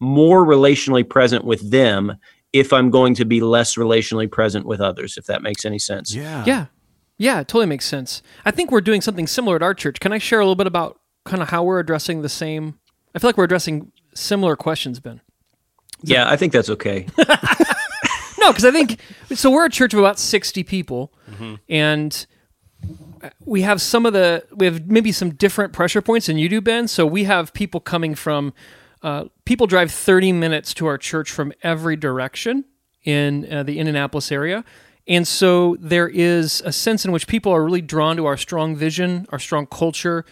more 0.00 0.44
relationally 0.44 1.08
present 1.08 1.44
with 1.44 1.70
them 1.70 2.16
if 2.54 2.72
I'm 2.72 2.88
going 2.88 3.14
to 3.16 3.24
be 3.24 3.40
less 3.40 3.74
relationally 3.74 4.30
present 4.30 4.64
with 4.64 4.80
others, 4.80 5.18
if 5.18 5.26
that 5.26 5.42
makes 5.42 5.64
any 5.64 5.80
sense. 5.80 6.14
Yeah. 6.14 6.44
Yeah. 6.46 6.66
Yeah, 7.18 7.40
it 7.40 7.48
totally 7.48 7.66
makes 7.66 7.84
sense. 7.84 8.22
I 8.44 8.52
think 8.52 8.70
we're 8.70 8.80
doing 8.80 9.00
something 9.00 9.26
similar 9.26 9.56
at 9.56 9.62
our 9.62 9.74
church. 9.74 10.00
Can 10.00 10.12
I 10.12 10.18
share 10.18 10.38
a 10.40 10.44
little 10.44 10.54
bit 10.54 10.66
about 10.68 11.00
kind 11.24 11.42
of 11.42 11.48
how 11.48 11.64
we're 11.64 11.80
addressing 11.80 12.22
the 12.22 12.28
same? 12.28 12.78
I 13.14 13.18
feel 13.18 13.28
like 13.28 13.36
we're 13.36 13.44
addressing 13.44 13.92
similar 14.14 14.56
questions, 14.56 15.00
Ben. 15.00 15.20
Yeah, 16.02 16.28
I 16.28 16.36
think 16.36 16.52
that's 16.52 16.70
okay. 16.70 17.06
no, 17.18 18.52
because 18.52 18.64
I 18.64 18.70
think 18.70 19.00
so. 19.32 19.50
We're 19.50 19.66
a 19.66 19.70
church 19.70 19.94
of 19.94 20.00
about 20.00 20.18
sixty 20.18 20.62
people, 20.62 21.14
mm-hmm. 21.30 21.54
and 21.68 22.26
we 23.44 23.62
have 23.62 23.80
some 23.80 24.04
of 24.04 24.12
the 24.12 24.44
we 24.52 24.66
have 24.66 24.86
maybe 24.86 25.12
some 25.12 25.30
different 25.30 25.72
pressure 25.72 26.02
points 26.02 26.26
than 26.26 26.36
you 26.36 26.48
do, 26.48 26.60
Ben. 26.60 26.88
So 26.88 27.06
we 27.06 27.24
have 27.24 27.54
people 27.54 27.80
coming 27.80 28.14
from 28.14 28.52
uh, 29.04 29.26
people 29.44 29.66
drive 29.66 29.92
30 29.92 30.32
minutes 30.32 30.72
to 30.74 30.86
our 30.86 30.96
church 30.96 31.30
from 31.30 31.52
every 31.62 31.94
direction 31.94 32.64
in 33.04 33.46
uh, 33.52 33.62
the 33.62 33.78
Indianapolis 33.78 34.32
area. 34.32 34.64
And 35.06 35.28
so 35.28 35.76
there 35.78 36.08
is 36.08 36.62
a 36.64 36.72
sense 36.72 37.04
in 37.04 37.12
which 37.12 37.26
people 37.26 37.52
are 37.52 37.62
really 37.62 37.82
drawn 37.82 38.16
to 38.16 38.24
our 38.24 38.38
strong 38.38 38.74
vision, 38.74 39.26
our 39.28 39.38
strong 39.38 39.66
culture, 39.66 40.24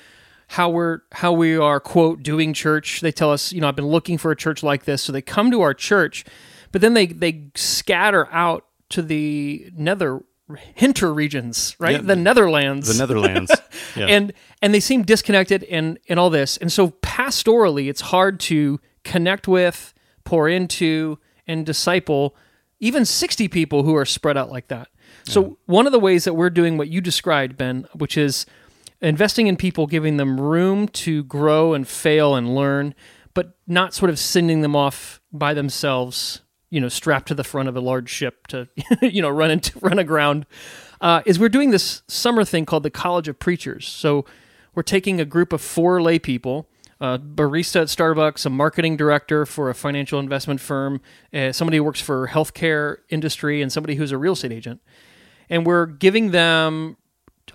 how 0.49 0.71
we're 0.71 1.01
how 1.13 1.33
we 1.33 1.55
are 1.55 1.81
quote 1.81 2.23
doing 2.23 2.55
church. 2.55 3.03
They 3.03 3.13
tell 3.13 3.31
us, 3.31 3.53
you 3.53 3.61
know, 3.61 3.69
I've 3.69 3.77
been 3.77 3.87
looking 3.87 4.17
for 4.17 4.31
a 4.31 4.37
church 4.37 4.63
like 4.63 4.85
this. 4.85 5.03
So 5.03 5.13
they 5.13 5.21
come 5.21 5.51
to 5.51 5.61
our 5.61 5.75
church, 5.75 6.25
but 6.73 6.81
then 6.81 6.95
they 6.95 7.07
they 7.07 7.49
scatter 7.55 8.27
out 8.33 8.65
to 8.89 9.03
the 9.03 9.71
nether 9.77 10.23
hinter 10.57 11.13
regions, 11.13 11.77
right? 11.79 11.97
Yeah, 11.97 12.03
the 12.03 12.17
Netherlands. 12.17 12.89
The 12.89 13.03
Netherlands. 13.03 13.51
Yeah. 13.95 14.07
and 14.07 14.33
and 14.63 14.73
they 14.73 14.81
seem 14.81 15.03
disconnected 15.03 15.65
and 15.65 15.99
and 16.09 16.19
all 16.19 16.31
this. 16.31 16.57
And 16.57 16.73
so 16.73 16.91
pastorally, 17.03 17.91
it's 17.91 18.01
hard 18.01 18.41
to 18.41 18.81
connect 19.05 19.47
with, 19.47 19.93
pour 20.25 20.49
into, 20.49 21.19
and 21.47 21.67
disciple 21.67 22.35
even 22.83 23.05
60 23.05 23.47
people 23.47 23.85
who 23.85 23.95
are 23.95 24.05
spread 24.05 24.37
out 24.37 24.51
like 24.51 24.67
that. 24.67 24.89
So 25.25 25.43
yeah. 25.43 25.51
one 25.67 25.87
of 25.87 25.93
the 25.93 26.01
ways 26.01 26.25
that 26.25 26.35
we're 26.35 26.51
doing 26.51 26.77
what 26.77 26.89
you 26.89 27.01
described, 27.01 27.57
Ben, 27.57 27.87
which 27.95 28.19
is 28.19 28.45
investing 29.01 29.47
in 29.47 29.57
people, 29.57 29.87
giving 29.87 30.17
them 30.17 30.41
room 30.41 30.89
to 30.89 31.23
grow 31.25 31.75
and 31.75 31.87
fail 31.87 32.35
and 32.35 32.57
learn, 32.57 32.97
but 33.35 33.57
not 33.69 33.95
sort 33.95 34.11
of 34.11 34.19
sending 34.19 34.63
them 34.63 34.75
off 34.75 35.21
by 35.33 35.55
themselves 35.55 36.42
you 36.73 36.81
know 36.81 36.89
strapped 36.89 37.29
to 37.29 37.35
the 37.35 37.45
front 37.45 37.69
of 37.69 37.77
a 37.77 37.81
large 37.81 38.09
ship 38.09 38.47
to 38.49 38.67
you 39.03 39.23
know 39.23 39.29
run 39.29 39.51
into 39.51 39.79
run 39.83 39.99
aground 39.99 40.47
uh, 41.03 41.21
is 41.27 41.39
we're 41.39 41.49
doing 41.49 41.71
this 41.71 42.03
summer 42.09 42.45
thing 42.45 42.65
called 42.65 42.85
the 42.85 42.91
College 42.91 43.29
of 43.29 43.39
Preachers. 43.39 43.87
So 43.87 44.25
we're 44.75 44.85
taking 44.85 45.21
a 45.21 45.25
group 45.25 45.53
of 45.53 45.61
four 45.61 46.01
lay 46.01 46.19
people, 46.21 46.69
a 47.01 47.19
barista 47.19 47.83
at 47.83 47.89
Starbucks, 47.89 48.47
a 48.47 48.51
marketing 48.51 48.97
director 48.97 49.45
for 49.45 49.69
a 49.69 49.75
financial 49.75 50.21
investment 50.21 50.61
firm, 50.61 51.01
uh, 51.35 51.51
somebody 51.51 51.77
who 51.77 51.85
works 51.85 52.01
for 52.01 52.29
healthcare 52.29 52.99
industry, 53.11 53.61
and 53.61 53.73
somebody 53.73 53.97
who's 53.97 54.13
a 54.13 54.19
real 54.19 54.33
estate 54.33 54.53
agent, 54.53 54.81
and 55.51 55.67
we're 55.67 55.87
giving 55.87 56.31
them 56.31 56.97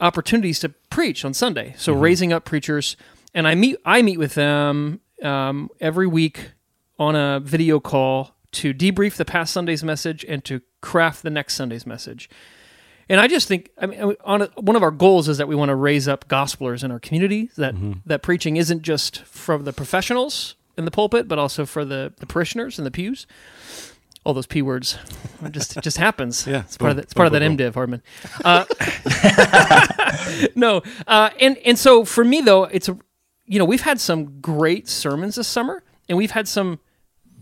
opportunities 0.02 0.60
to 0.60 0.70
preach 0.90 1.26
on 1.26 1.34
Sunday. 1.34 1.74
So 1.78 1.94
mm-hmm. 1.94 2.02
raising 2.02 2.34
up 2.34 2.46
preachers, 2.46 2.98
and 3.34 3.48
I 3.48 3.56
meet 3.56 3.78
I 3.86 4.02
meet 4.04 4.20
with 4.20 4.36
them 4.36 5.00
um, 5.24 5.70
every 5.80 6.06
week 6.06 6.52
on 7.00 7.16
a 7.16 7.40
video 7.40 7.80
call 7.80 8.37
to 8.58 8.74
debrief 8.74 9.16
the 9.16 9.26
past 9.26 9.54
Sunday's 9.54 9.84
message 9.84 10.26
and 10.28 10.44
to 10.46 10.62
craft 10.82 11.22
the 11.24 11.30
next 11.30 11.54
Sunday's 11.54 11.86
message. 11.86 12.30
And 13.10 13.22
I 13.22 13.28
just 13.28 13.48
think, 13.48 13.70
I 13.78 13.86
mean, 13.86 14.16
on 14.26 14.42
a, 14.42 14.46
one 14.58 14.76
of 14.76 14.84
our 14.84 14.92
goals 14.92 15.30
is 15.30 15.38
that 15.38 15.48
we 15.48 15.56
want 15.56 15.70
to 15.70 15.76
raise 15.76 16.08
up 16.08 16.28
gospelers 16.28 16.84
in 16.84 16.92
our 16.92 17.00
community. 17.00 17.50
That 17.56 17.76
mm-hmm. 17.76 18.00
that 18.06 18.22
preaching 18.22 18.58
isn't 18.58 18.82
just 18.82 19.24
for 19.24 19.58
the 19.60 19.72
professionals 19.72 20.56
in 20.78 20.86
the 20.86 20.92
pulpit, 20.92 21.28
but 21.28 21.40
also 21.40 21.66
for 21.66 21.86
the, 21.86 22.14
the 22.18 22.26
parishioners 22.26 22.78
in 22.78 22.84
the 22.84 22.92
pews. 22.92 23.28
All 24.24 24.34
those 24.34 24.48
p 24.48 24.62
words, 24.62 24.98
it 25.42 25.54
just 25.54 25.78
it 25.78 25.84
just 25.84 25.98
happens. 25.98 26.46
Yeah, 26.48 26.62
it's 26.62 26.76
part 26.76 26.92
of 26.92 26.98
the, 26.98 27.04
it's 27.04 27.14
part 27.14 27.28
of 27.28 27.34
that 27.34 27.42
MDiv, 27.42 27.76
Hardman. 27.76 28.04
Uh, 28.44 28.66
no, 30.56 30.82
uh, 31.06 31.30
and 31.40 31.58
and 31.60 31.80
so 31.80 32.04
for 32.04 32.26
me 32.26 32.42
though, 32.42 32.66
it's 32.66 32.90
a, 32.90 32.98
you 33.46 33.58
know 33.58 33.64
we've 33.64 33.84
had 33.84 34.02
some 34.02 34.42
great 34.42 34.90
sermons 34.90 35.36
this 35.36 35.48
summer, 35.48 35.82
and 36.10 36.18
we've 36.18 36.32
had 36.32 36.46
some 36.46 36.82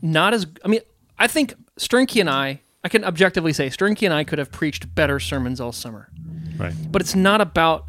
not 0.04 0.36
as 0.36 0.46
I 0.64 0.68
mean 0.68 0.82
I 1.18 1.28
think 1.28 1.54
Sternke 1.80 2.20
and 2.20 2.30
I, 2.30 2.62
I 2.84 2.90
can 2.90 3.04
objectively 3.04 3.54
say 3.54 3.70
Sternke 3.70 4.04
and 4.04 4.14
I 4.14 4.24
could 4.24 4.40
have 4.40 4.52
preached 4.52 4.94
better 4.94 5.20
sermons 5.20 5.60
all 5.60 5.72
summer. 5.72 6.10
Right. 6.58 6.74
But 6.92 7.02
it's 7.02 7.16
not 7.16 7.42
about. 7.42 7.88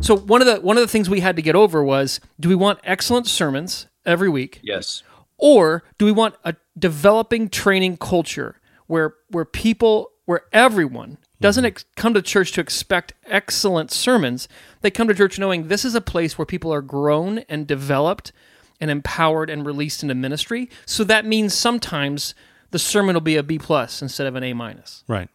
So 0.00 0.16
one 0.16 0.40
of 0.40 0.46
the 0.46 0.60
one 0.60 0.76
of 0.76 0.82
the 0.82 0.88
things 0.88 1.10
we 1.10 1.20
had 1.20 1.36
to 1.36 1.42
get 1.42 1.54
over 1.54 1.82
was: 1.84 2.20
do 2.38 2.48
we 2.48 2.54
want 2.54 2.78
excellent 2.84 3.26
sermons 3.26 3.86
every 4.06 4.28
week? 4.28 4.60
Yes. 4.62 5.02
Or 5.36 5.84
do 5.98 6.04
we 6.04 6.12
want 6.12 6.34
a 6.44 6.54
developing 6.78 7.48
training 7.48 7.96
culture 7.96 8.60
where 8.86 9.14
where 9.28 9.44
people 9.44 10.10
where 10.24 10.42
everyone 10.52 11.18
doesn't 11.40 11.62
mm-hmm. 11.62 11.68
ex- 11.68 11.84
come 11.96 12.14
to 12.14 12.22
church 12.22 12.52
to 12.52 12.60
expect 12.60 13.14
excellent 13.26 13.90
sermons. 13.90 14.48
They 14.80 14.90
come 14.90 15.08
to 15.08 15.14
church 15.14 15.38
knowing 15.38 15.68
this 15.68 15.84
is 15.84 15.94
a 15.94 16.00
place 16.00 16.36
where 16.36 16.46
people 16.46 16.72
are 16.72 16.82
grown 16.82 17.38
and 17.48 17.66
developed 17.66 18.32
and 18.80 18.90
empowered 18.90 19.50
and 19.50 19.66
released 19.66 20.02
into 20.02 20.14
ministry. 20.14 20.70
So 20.86 21.04
that 21.04 21.26
means 21.26 21.54
sometimes 21.54 22.34
the 22.70 22.78
sermon 22.78 23.14
will 23.14 23.20
be 23.20 23.36
a 23.36 23.42
B 23.42 23.58
plus 23.58 24.02
instead 24.02 24.26
of 24.26 24.36
an 24.36 24.44
A 24.44 24.52
minus. 24.52 25.04
Right. 25.08 25.28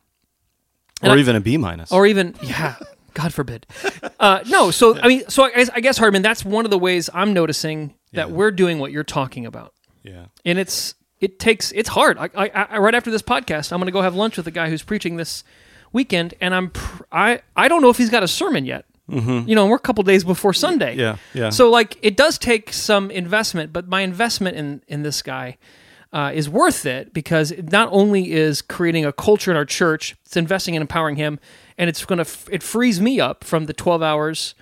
And 1.01 1.11
or 1.11 1.15
I, 1.15 1.19
even 1.19 1.35
a 1.35 1.41
B 1.41 1.57
minus. 1.57 1.91
Or 1.91 2.05
even 2.05 2.35
yeah. 2.41 2.75
God 3.15 3.33
forbid. 3.33 3.65
Uh, 4.19 4.43
no, 4.47 4.71
so 4.71 4.99
I 4.99 5.07
mean, 5.07 5.23
so 5.29 5.45
I, 5.45 5.65
I, 5.73 5.79
guess 5.79 5.97
Hardman, 5.97 6.21
that's 6.21 6.43
one 6.43 6.65
of 6.65 6.71
the 6.71 6.77
ways 6.77 7.09
I'm 7.13 7.33
noticing 7.33 7.95
that 8.13 8.29
yeah. 8.29 8.33
we're 8.33 8.51
doing 8.51 8.79
what 8.79 8.91
you're 8.91 9.03
talking 9.03 9.45
about. 9.45 9.73
Yeah, 10.03 10.25
and 10.43 10.59
it's 10.59 10.95
it 11.19 11.39
takes 11.39 11.71
it's 11.71 11.89
hard. 11.89 12.17
I, 12.17 12.29
I, 12.53 12.77
right 12.77 12.93
after 12.93 13.09
this 13.09 13.21
podcast, 13.21 13.71
I'm 13.71 13.79
going 13.79 13.87
to 13.87 13.91
go 13.91 14.01
have 14.01 14.15
lunch 14.15 14.37
with 14.37 14.45
the 14.45 14.51
guy 14.51 14.69
who's 14.69 14.83
preaching 14.83 15.15
this 15.17 15.43
weekend, 15.93 16.33
and 16.41 16.53
I'm 16.53 16.71
pr- 16.71 17.03
I 17.11 17.41
I 17.55 17.67
don't 17.67 17.81
know 17.81 17.89
if 17.89 17.97
he's 17.97 18.09
got 18.09 18.23
a 18.23 18.27
sermon 18.27 18.65
yet. 18.65 18.85
Mm-hmm. 19.09 19.47
You 19.47 19.55
know, 19.55 19.63
and 19.63 19.69
we're 19.69 19.77
a 19.77 19.79
couple 19.79 20.03
days 20.03 20.23
before 20.23 20.53
Sunday. 20.53 20.95
Yeah, 20.95 21.17
yeah. 21.33 21.51
So 21.51 21.69
like, 21.69 21.97
it 22.01 22.17
does 22.17 22.37
take 22.37 22.73
some 22.73 23.11
investment, 23.11 23.71
but 23.71 23.87
my 23.87 24.01
investment 24.01 24.57
in 24.57 24.81
in 24.87 25.03
this 25.03 25.21
guy 25.21 25.57
uh, 26.15 26.31
is 26.33 26.49
worth 26.49 26.85
it 26.85 27.13
because 27.13 27.51
it 27.51 27.73
not 27.73 27.89
only 27.91 28.31
is 28.31 28.61
creating 28.61 29.03
a 29.03 29.11
culture 29.11 29.51
in 29.51 29.57
our 29.57 29.65
church, 29.65 30.15
it's 30.25 30.37
investing 30.37 30.73
and 30.73 30.81
empowering 30.81 31.17
him, 31.17 31.39
and 31.77 31.89
it's 31.89 32.03
to 32.05 32.19
f- 32.21 32.47
it 32.49 32.63
frees 32.63 33.01
me 33.01 33.19
up 33.19 33.43
from 33.43 33.65
the 33.65 33.73
twelve 33.73 34.01
hours, 34.01 34.55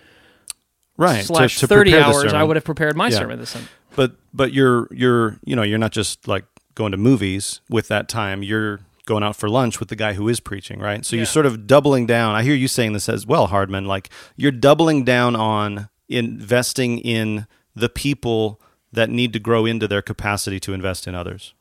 right? 0.98 1.24
Slash 1.24 1.54
to, 1.56 1.60
to 1.62 1.68
thirty 1.68 1.96
hours 1.96 2.34
I 2.34 2.42
would 2.42 2.56
have 2.56 2.66
prepared 2.66 2.98
my 2.98 3.10
yeah. 3.10 3.20
sermon 3.20 3.38
this 3.38 3.52
Sunday. 3.52 3.70
But 3.96 4.16
but 4.34 4.52
you're 4.52 4.88
you're 4.90 5.38
you 5.46 5.56
know 5.56 5.62
you're 5.62 5.78
not 5.78 5.92
just 5.92 6.28
like 6.28 6.46
going 6.74 6.92
to 6.92 6.98
movies 6.98 7.62
with 7.70 7.88
that 7.88 8.10
time. 8.10 8.42
You're 8.42 8.80
going 9.06 9.22
out 9.22 9.36
for 9.36 9.48
lunch 9.48 9.80
with 9.80 9.90
the 9.90 9.96
guy 9.96 10.14
who 10.14 10.28
is 10.28 10.40
preaching, 10.40 10.80
right? 10.80 11.06
So 11.06 11.16
yeah. 11.16 11.20
you're 11.20 11.28
sort 11.28 11.46
of 11.46 11.68
doubling 11.68 12.08
down. 12.08 12.34
I 12.34 12.42
hear 12.42 12.56
you 12.56 12.68
saying 12.68 12.94
this 12.94 13.08
as 13.08 13.28
well, 13.28 13.46
Hardman. 13.46 13.86
Like 13.86 14.10
you're 14.36 14.52
doubling 14.52 15.04
down 15.04 15.36
on 15.36 15.90
investing 16.10 16.98
in 16.98 17.46
the 17.76 17.90
people 17.90 18.60
that 18.94 19.10
need 19.10 19.34
to 19.34 19.40
grow 19.40 19.66
into 19.66 19.88
their 19.88 20.02
capacity 20.02 20.60
to 20.62 20.74
invest 20.74 21.08
in 21.08 21.16
others? 21.16 21.54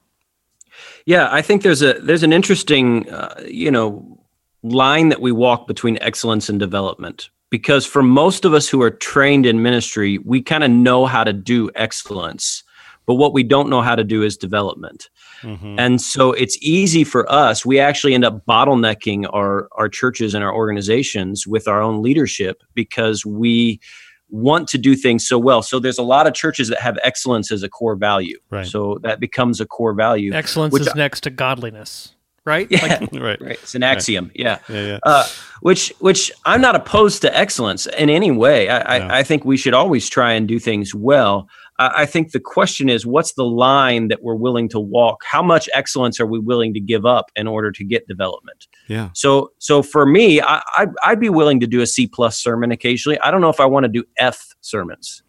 Yeah, 1.05 1.29
I 1.31 1.43
think 1.43 1.63
there's 1.63 1.83
a 1.83 1.95
there's 1.95 2.23
an 2.23 2.33
interesting 2.33 3.11
uh, 3.11 3.43
you 3.47 3.71
know 3.71 4.19
line 4.63 5.09
that 5.09 5.21
we 5.21 5.33
walk 5.33 5.67
between 5.67 5.99
excellence 6.01 6.49
and 6.49 6.59
development 6.59 7.31
because 7.51 7.85
for 7.85 8.03
most 8.03 8.45
of 8.45 8.55
us 8.55 8.69
who 8.69 8.81
are 8.81 8.91
trained 8.91 9.45
in 9.45 9.63
ministry, 9.63 10.19
we 10.19 10.41
kind 10.41 10.65
of 10.65 10.71
know 10.71 11.05
how 11.05 11.23
to 11.23 11.35
do 11.35 11.71
excellence, 11.75 12.65
but 13.05 13.17
what 13.17 13.35
we 13.35 13.43
don't 13.43 13.69
know 13.69 13.83
how 13.83 13.95
to 13.95 14.05
do 14.05 14.23
is 14.23 14.39
development. 14.39 15.11
Mm-hmm. 15.43 15.79
And 15.79 16.01
so 16.01 16.33
it's 16.33 16.57
easy 16.63 17.05
for 17.05 17.31
us. 17.31 17.67
We 17.67 17.79
actually 17.79 18.15
end 18.15 18.25
up 18.25 18.47
bottlenecking 18.47 19.29
our 19.35 19.69
our 19.73 19.89
churches 19.89 20.35
and 20.35 20.43
our 20.43 20.55
organizations 20.55 21.47
with 21.47 21.69
our 21.69 21.83
own 21.83 22.03
leadership 22.03 22.63
because 22.75 23.27
we 23.27 23.81
want 24.33 24.67
to 24.69 24.79
do 24.79 24.97
things 24.97 25.27
so 25.27 25.39
well. 25.39 25.63
So 25.63 25.79
there's 25.79 25.99
a 25.99 26.03
lot 26.03 26.27
of 26.27 26.35
churches 26.35 26.69
that 26.69 26.81
have 26.81 26.99
excellence 27.05 27.53
as 27.53 27.63
a 27.63 27.69
core 27.69 27.95
value. 27.95 28.39
Right. 28.51 28.67
So 28.67 28.99
that 29.03 29.21
becomes 29.21 29.61
a 29.61 29.67
core 29.67 29.95
value. 29.95 30.33
Excellence 30.33 30.77
is 30.79 30.89
I, 30.89 30.93
next 30.97 31.21
to 31.23 31.31
godliness 31.31 32.15
right? 32.45 32.67
Yeah, 32.71 32.83
like, 32.83 33.13
right. 33.13 33.41
right. 33.41 33.59
It's 33.63 33.75
an 33.75 33.83
axiom. 33.83 34.27
Right. 34.27 34.37
Yeah, 34.37 34.59
yeah, 34.69 34.87
yeah. 34.87 34.99
Uh, 35.03 35.27
which 35.61 35.93
which 36.01 36.33
I'm 36.45 36.61
not 36.61 36.75
opposed 36.75 37.23
to 37.23 37.37
excellence 37.37 37.87
in 37.87 38.11
any 38.11 38.31
way. 38.31 38.69
I, 38.69 38.99
I, 38.99 39.19
I, 39.19 39.23
think 39.23 39.45
we 39.45 39.57
should 39.57 39.75
always 39.75 40.09
try 40.09 40.33
and 40.33 40.49
do 40.49 40.59
things 40.59 40.95
well. 40.95 41.49
I, 41.83 42.03
I 42.03 42.07
think 42.07 42.33
the 42.33 42.41
question 42.41 42.89
is, 42.89 43.05
what's 43.05 43.33
the 43.33 43.45
line 43.45 44.09
that 44.09 44.23
we're 44.23 44.35
willing 44.35 44.69
to 44.71 44.81
walk? 44.81 45.23
How 45.25 45.43
much 45.43 45.69
excellence 45.75 46.21
are 46.21 46.27
we 46.27 46.39
willing 46.39 46.75
to 46.75 46.81
give 46.81 47.05
up 47.05 47.31
in 47.37 47.47
order 47.47 47.73
to 47.73 47.85
get 47.85 48.07
development? 48.07 48.67
Yeah. 48.89 49.11
So 49.15 49.53
so 49.59 49.83
for 49.83 50.07
me, 50.07 50.41
I, 50.41 50.63
I 50.77 50.87
I'd 51.05 51.21
be 51.21 51.31
willing 51.31 51.61
to 51.61 51.67
do 51.67 51.81
a 51.81 51.87
C 51.87 52.07
plus 52.07 52.39
sermon 52.39 52.71
occasionally. 52.73 53.19
I 53.21 53.31
don't 53.31 53.41
know 53.41 53.51
if 53.51 53.61
I 53.61 53.67
want 53.67 53.85
to 53.85 53.89
do 53.89 54.05
F 54.19 54.55
sermons. 54.61 55.23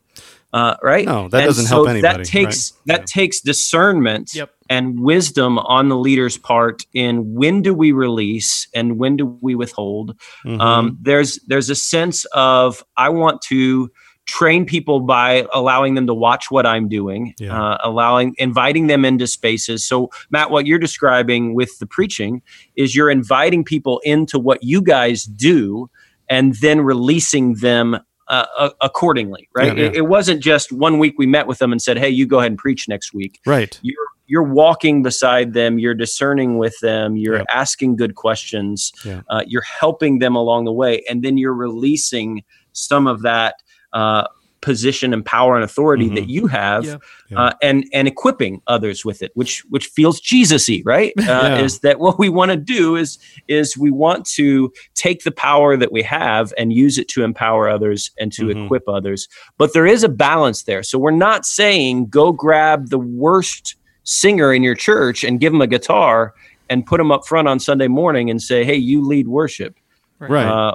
Uh, 0.54 0.78
right? 0.84 1.08
No, 1.08 1.28
that 1.30 1.40
and 1.40 1.48
doesn't 1.48 1.66
so 1.66 1.78
help 1.78 1.90
anybody. 1.90 2.18
That 2.18 2.26
takes 2.26 2.74
right? 2.74 2.82
that 2.86 3.00
yeah. 3.02 3.06
takes 3.08 3.42
discernment 3.42 4.36
yep. 4.36 4.52
and 4.70 5.00
wisdom 5.00 5.58
on 5.58 5.90
the 5.90 5.98
leader's 5.98 6.38
part 6.38 6.86
in 6.94 7.34
when 7.34 7.64
do 7.64 7.74
we 7.74 7.92
release 7.92 8.68
and 8.76 9.00
when 9.00 9.18
do 9.18 9.40
we 9.42 9.56
withhold. 9.56 10.16
Mm-hmm. 10.46 10.62
Um, 10.62 11.00
there's 11.02 11.40
there's 11.48 11.72
a 11.72 11.76
sense 11.76 12.26
of 12.36 12.84
I 12.96 13.10
want 13.10 13.42
to 13.44 13.90
train 14.26 14.66
people 14.66 15.00
by 15.02 15.46
allowing 15.54 15.96
them 15.96 16.08
to 16.08 16.14
watch 16.14 16.50
what 16.50 16.66
I'm 16.66 16.88
doing, 16.88 17.34
yeah. 17.40 17.60
uh, 17.60 17.78
allowing 17.84 18.36
inviting 18.38 18.88
them 18.88 19.06
into 19.06 19.28
spaces. 19.28 19.86
So 19.86 20.10
Matt, 20.30 20.50
what 20.50 20.66
you're 20.66 20.80
describing 20.80 21.56
with 21.56 21.78
the 21.80 21.86
preaching 21.86 22.42
is 22.76 22.96
you're 22.96 23.12
inviting 23.12 23.64
people 23.64 24.00
into 24.04 24.40
what 24.40 24.64
you 24.64 24.82
guys 24.82 25.24
do 25.24 25.90
and 26.30 26.56
then 26.56 26.82
releasing 26.82 27.56
them 27.56 28.00
uh, 28.28 28.70
accordingly, 28.82 29.50
right? 29.54 29.78
Yeah, 29.78 29.84
yeah. 29.84 29.90
It, 29.90 29.96
it, 29.98 30.02
wasn't 30.08 30.42
just 30.42 30.72
one 30.72 30.98
week 30.98 31.16
we 31.18 31.28
met 31.28 31.46
with 31.46 31.60
them 31.60 31.72
and 31.72 31.82
said, 31.82 31.98
"Hey, 31.98 32.10
you 32.10 32.26
go 32.26 32.40
ahead 32.40 32.52
and 32.52 32.58
preach 32.58 32.88
next 32.88 33.14
week." 33.14 33.40
Right. 33.46 33.78
You're 33.84 34.08
you're 34.28 34.44
walking 34.44 35.04
beside 35.04 35.54
them, 35.54 35.78
you're 35.80 35.94
discerning 35.94 36.58
with 36.58 36.74
them, 36.82 37.18
you're 37.18 37.38
yep. 37.38 37.46
asking 37.54 37.98
good 37.98 38.16
questions, 38.16 38.92
yeah. 39.06 39.22
uh, 39.30 39.44
you're 39.46 39.62
helping 39.64 40.20
them 40.20 40.36
along 40.36 40.66
the 40.66 40.72
way, 40.72 41.04
and 41.10 41.24
then 41.24 41.38
you're 41.38 41.54
releasing 41.54 42.44
some 42.72 43.06
of 43.06 43.22
that. 43.22 43.56
Uh, 43.94 44.28
position 44.64 45.14
and 45.14 45.26
power 45.26 45.56
and 45.56 45.64
authority 45.64 46.06
mm-hmm. 46.06 46.16
that 46.16 46.30
you 46.30 46.48
have 46.48 46.86
yeah. 46.86 46.98
Uh, 47.36 47.52
and 47.62 47.86
and 47.92 48.08
equipping 48.08 48.62
others 48.66 49.04
with 49.04 49.22
it 49.22 49.30
which 49.36 49.62
which 49.70 49.88
feels 49.88 50.22
jesusy 50.22 50.82
right 50.86 51.12
uh, 51.20 51.24
yeah. 51.24 51.60
is 51.60 51.82
that 51.82 52.00
what 52.00 52.18
we 52.18 52.30
want 52.30 52.50
to 52.50 52.56
do 52.56 52.96
is 52.96 53.20
is 53.50 53.78
we 53.78 53.92
want 53.92 54.26
to 54.26 54.72
take 54.96 55.26
the 55.26 55.32
power 55.32 55.76
that 55.76 55.92
we 55.92 56.02
have 56.02 56.54
and 56.58 56.72
use 56.72 56.98
it 56.98 57.10
to 57.10 57.24
empower 57.24 57.68
others 57.68 58.10
and 58.18 58.32
to 58.32 58.46
mm-hmm. 58.46 58.64
equip 58.64 58.88
others 58.88 59.28
but 59.58 59.74
there 59.74 59.86
is 59.86 60.02
a 60.02 60.10
balance 60.10 60.64
there 60.64 60.82
so 60.82 60.98
we're 60.98 61.12
not 61.12 61.46
saying 61.46 62.08
go 62.08 62.32
grab 62.32 62.88
the 62.88 63.00
worst 63.00 63.76
singer 64.04 64.54
in 64.54 64.64
your 64.64 64.76
church 64.76 65.26
and 65.26 65.42
give 65.42 65.52
them 65.52 65.62
a 65.62 65.68
guitar 65.68 66.34
and 66.70 66.86
put 66.86 67.00
them 67.00 67.12
up 67.12 67.28
front 67.28 67.50
on 67.50 67.60
sunday 67.60 67.90
morning 67.90 68.30
and 68.30 68.42
say 68.42 68.64
hey 68.64 68.78
you 68.78 69.06
lead 69.06 69.28
worship 69.28 69.76
right 70.20 70.48
uh, 70.48 70.74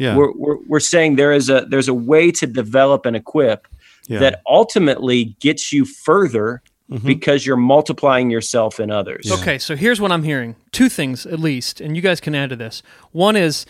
yeah. 0.00 0.16
We're, 0.16 0.32
we're, 0.32 0.56
we're 0.66 0.80
saying 0.80 1.16
there 1.16 1.32
is 1.32 1.50
a 1.50 1.66
there's 1.68 1.88
a 1.88 1.94
way 1.94 2.30
to 2.32 2.46
develop 2.46 3.04
and 3.04 3.14
equip 3.14 3.68
yeah. 4.08 4.18
that 4.18 4.40
ultimately 4.48 5.36
gets 5.40 5.72
you 5.72 5.84
further 5.84 6.62
mm-hmm. 6.90 7.06
because 7.06 7.44
you're 7.44 7.58
multiplying 7.58 8.30
yourself 8.30 8.80
in 8.80 8.90
others. 8.90 9.26
Yeah. 9.26 9.34
Okay, 9.34 9.58
so 9.58 9.76
here's 9.76 10.00
what 10.00 10.10
I'm 10.10 10.22
hearing. 10.22 10.56
Two 10.72 10.88
things 10.88 11.26
at 11.26 11.38
least, 11.38 11.82
and 11.82 11.96
you 11.96 12.02
guys 12.02 12.18
can 12.18 12.34
add 12.34 12.48
to 12.48 12.56
this. 12.56 12.82
One 13.12 13.36
is 13.36 13.66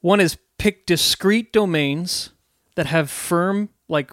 one 0.00 0.18
is 0.18 0.36
pick 0.58 0.86
discrete 0.86 1.52
domains 1.52 2.30
that 2.74 2.86
have 2.86 3.08
firm 3.08 3.68
like 3.88 4.10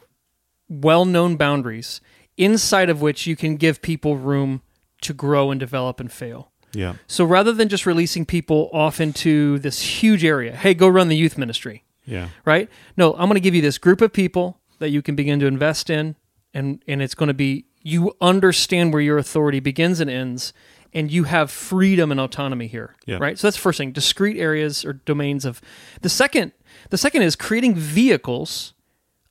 well-known 0.69 1.37
boundaries 1.37 2.01
inside 2.37 2.89
of 2.89 3.01
which 3.01 3.25
you 3.25 3.35
can 3.35 3.55
give 3.55 3.81
people 3.81 4.15
room 4.15 4.61
to 5.01 5.13
grow 5.13 5.49
and 5.49 5.59
develop 5.59 5.99
and 5.99 6.11
fail. 6.11 6.51
Yeah. 6.73 6.95
So 7.08 7.25
rather 7.25 7.53
than 7.53 7.69
just 7.69 7.86
releasing 7.86 8.25
people 8.25 8.69
off 8.73 8.99
into 8.99 9.60
this 9.60 9.82
huge 9.82 10.23
area, 10.23 10.56
hey, 10.56 10.73
go 10.73 10.88
run 10.88 11.08
the 11.08 11.15
youth 11.15 11.38
ministry. 11.38 11.84
Yeah. 12.06 12.30
Right? 12.45 12.69
No, 12.95 13.13
I'm 13.13 13.27
going 13.27 13.36
to 13.36 13.39
give 13.39 13.56
you 13.56 13.62
this 13.62 13.77
group 13.77 14.01
of 14.01 14.13
people 14.13 14.60
that 14.80 14.89
you 14.89 15.01
can 15.01 15.15
begin 15.15 15.39
to 15.39 15.45
invest 15.45 15.89
in 15.89 16.15
and 16.53 16.82
and 16.88 17.01
it's 17.01 17.15
going 17.15 17.27
to 17.27 17.34
be 17.34 17.65
you 17.82 18.15
understand 18.21 18.93
where 18.93 19.01
your 19.01 19.17
authority 19.17 19.60
begins 19.60 19.99
and 19.99 20.10
ends 20.10 20.53
and 20.93 21.12
you 21.12 21.25
have 21.25 21.51
freedom 21.51 22.12
and 22.12 22.19
autonomy 22.19 22.67
here. 22.67 22.95
Yeah. 23.06 23.17
Right? 23.19 23.38
So 23.38 23.47
that's 23.47 23.58
the 23.58 23.62
first 23.62 23.77
thing, 23.77 23.91
discrete 23.91 24.38
areas 24.38 24.86
or 24.86 24.93
domains 24.93 25.45
of 25.45 25.62
The 26.01 26.10
second 26.10 26.53
the 26.89 26.97
second 26.97 27.23
is 27.23 27.36
creating 27.36 27.75
vehicles 27.75 28.73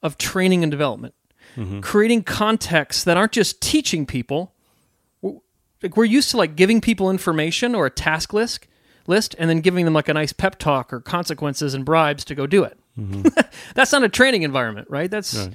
of 0.02 0.18
training 0.18 0.62
and 0.62 0.70
development. 0.70 1.14
Mm-hmm. 1.56 1.80
Creating 1.80 2.22
contexts 2.22 3.04
that 3.04 3.16
aren't 3.16 3.32
just 3.32 3.62
teaching 3.62 4.04
people, 4.04 4.52
like 5.86 5.96
we're 5.96 6.04
used 6.04 6.30
to 6.32 6.36
like 6.36 6.56
giving 6.56 6.80
people 6.80 7.10
information 7.10 7.74
or 7.74 7.86
a 7.86 7.90
task 7.90 8.32
list 8.32 8.66
list 9.06 9.36
and 9.38 9.48
then 9.48 9.60
giving 9.60 9.84
them 9.84 9.94
like 9.94 10.08
a 10.08 10.14
nice 10.14 10.32
pep 10.32 10.58
talk 10.58 10.92
or 10.92 11.00
consequences 11.00 11.74
and 11.74 11.84
bribes 11.84 12.24
to 12.24 12.34
go 12.34 12.44
do 12.44 12.64
it. 12.64 12.76
Mm-hmm. 12.98 13.28
That's 13.74 13.92
not 13.92 14.02
a 14.02 14.08
training 14.08 14.42
environment, 14.42 14.88
right? 14.90 15.08
That's 15.08 15.36
right. 15.36 15.54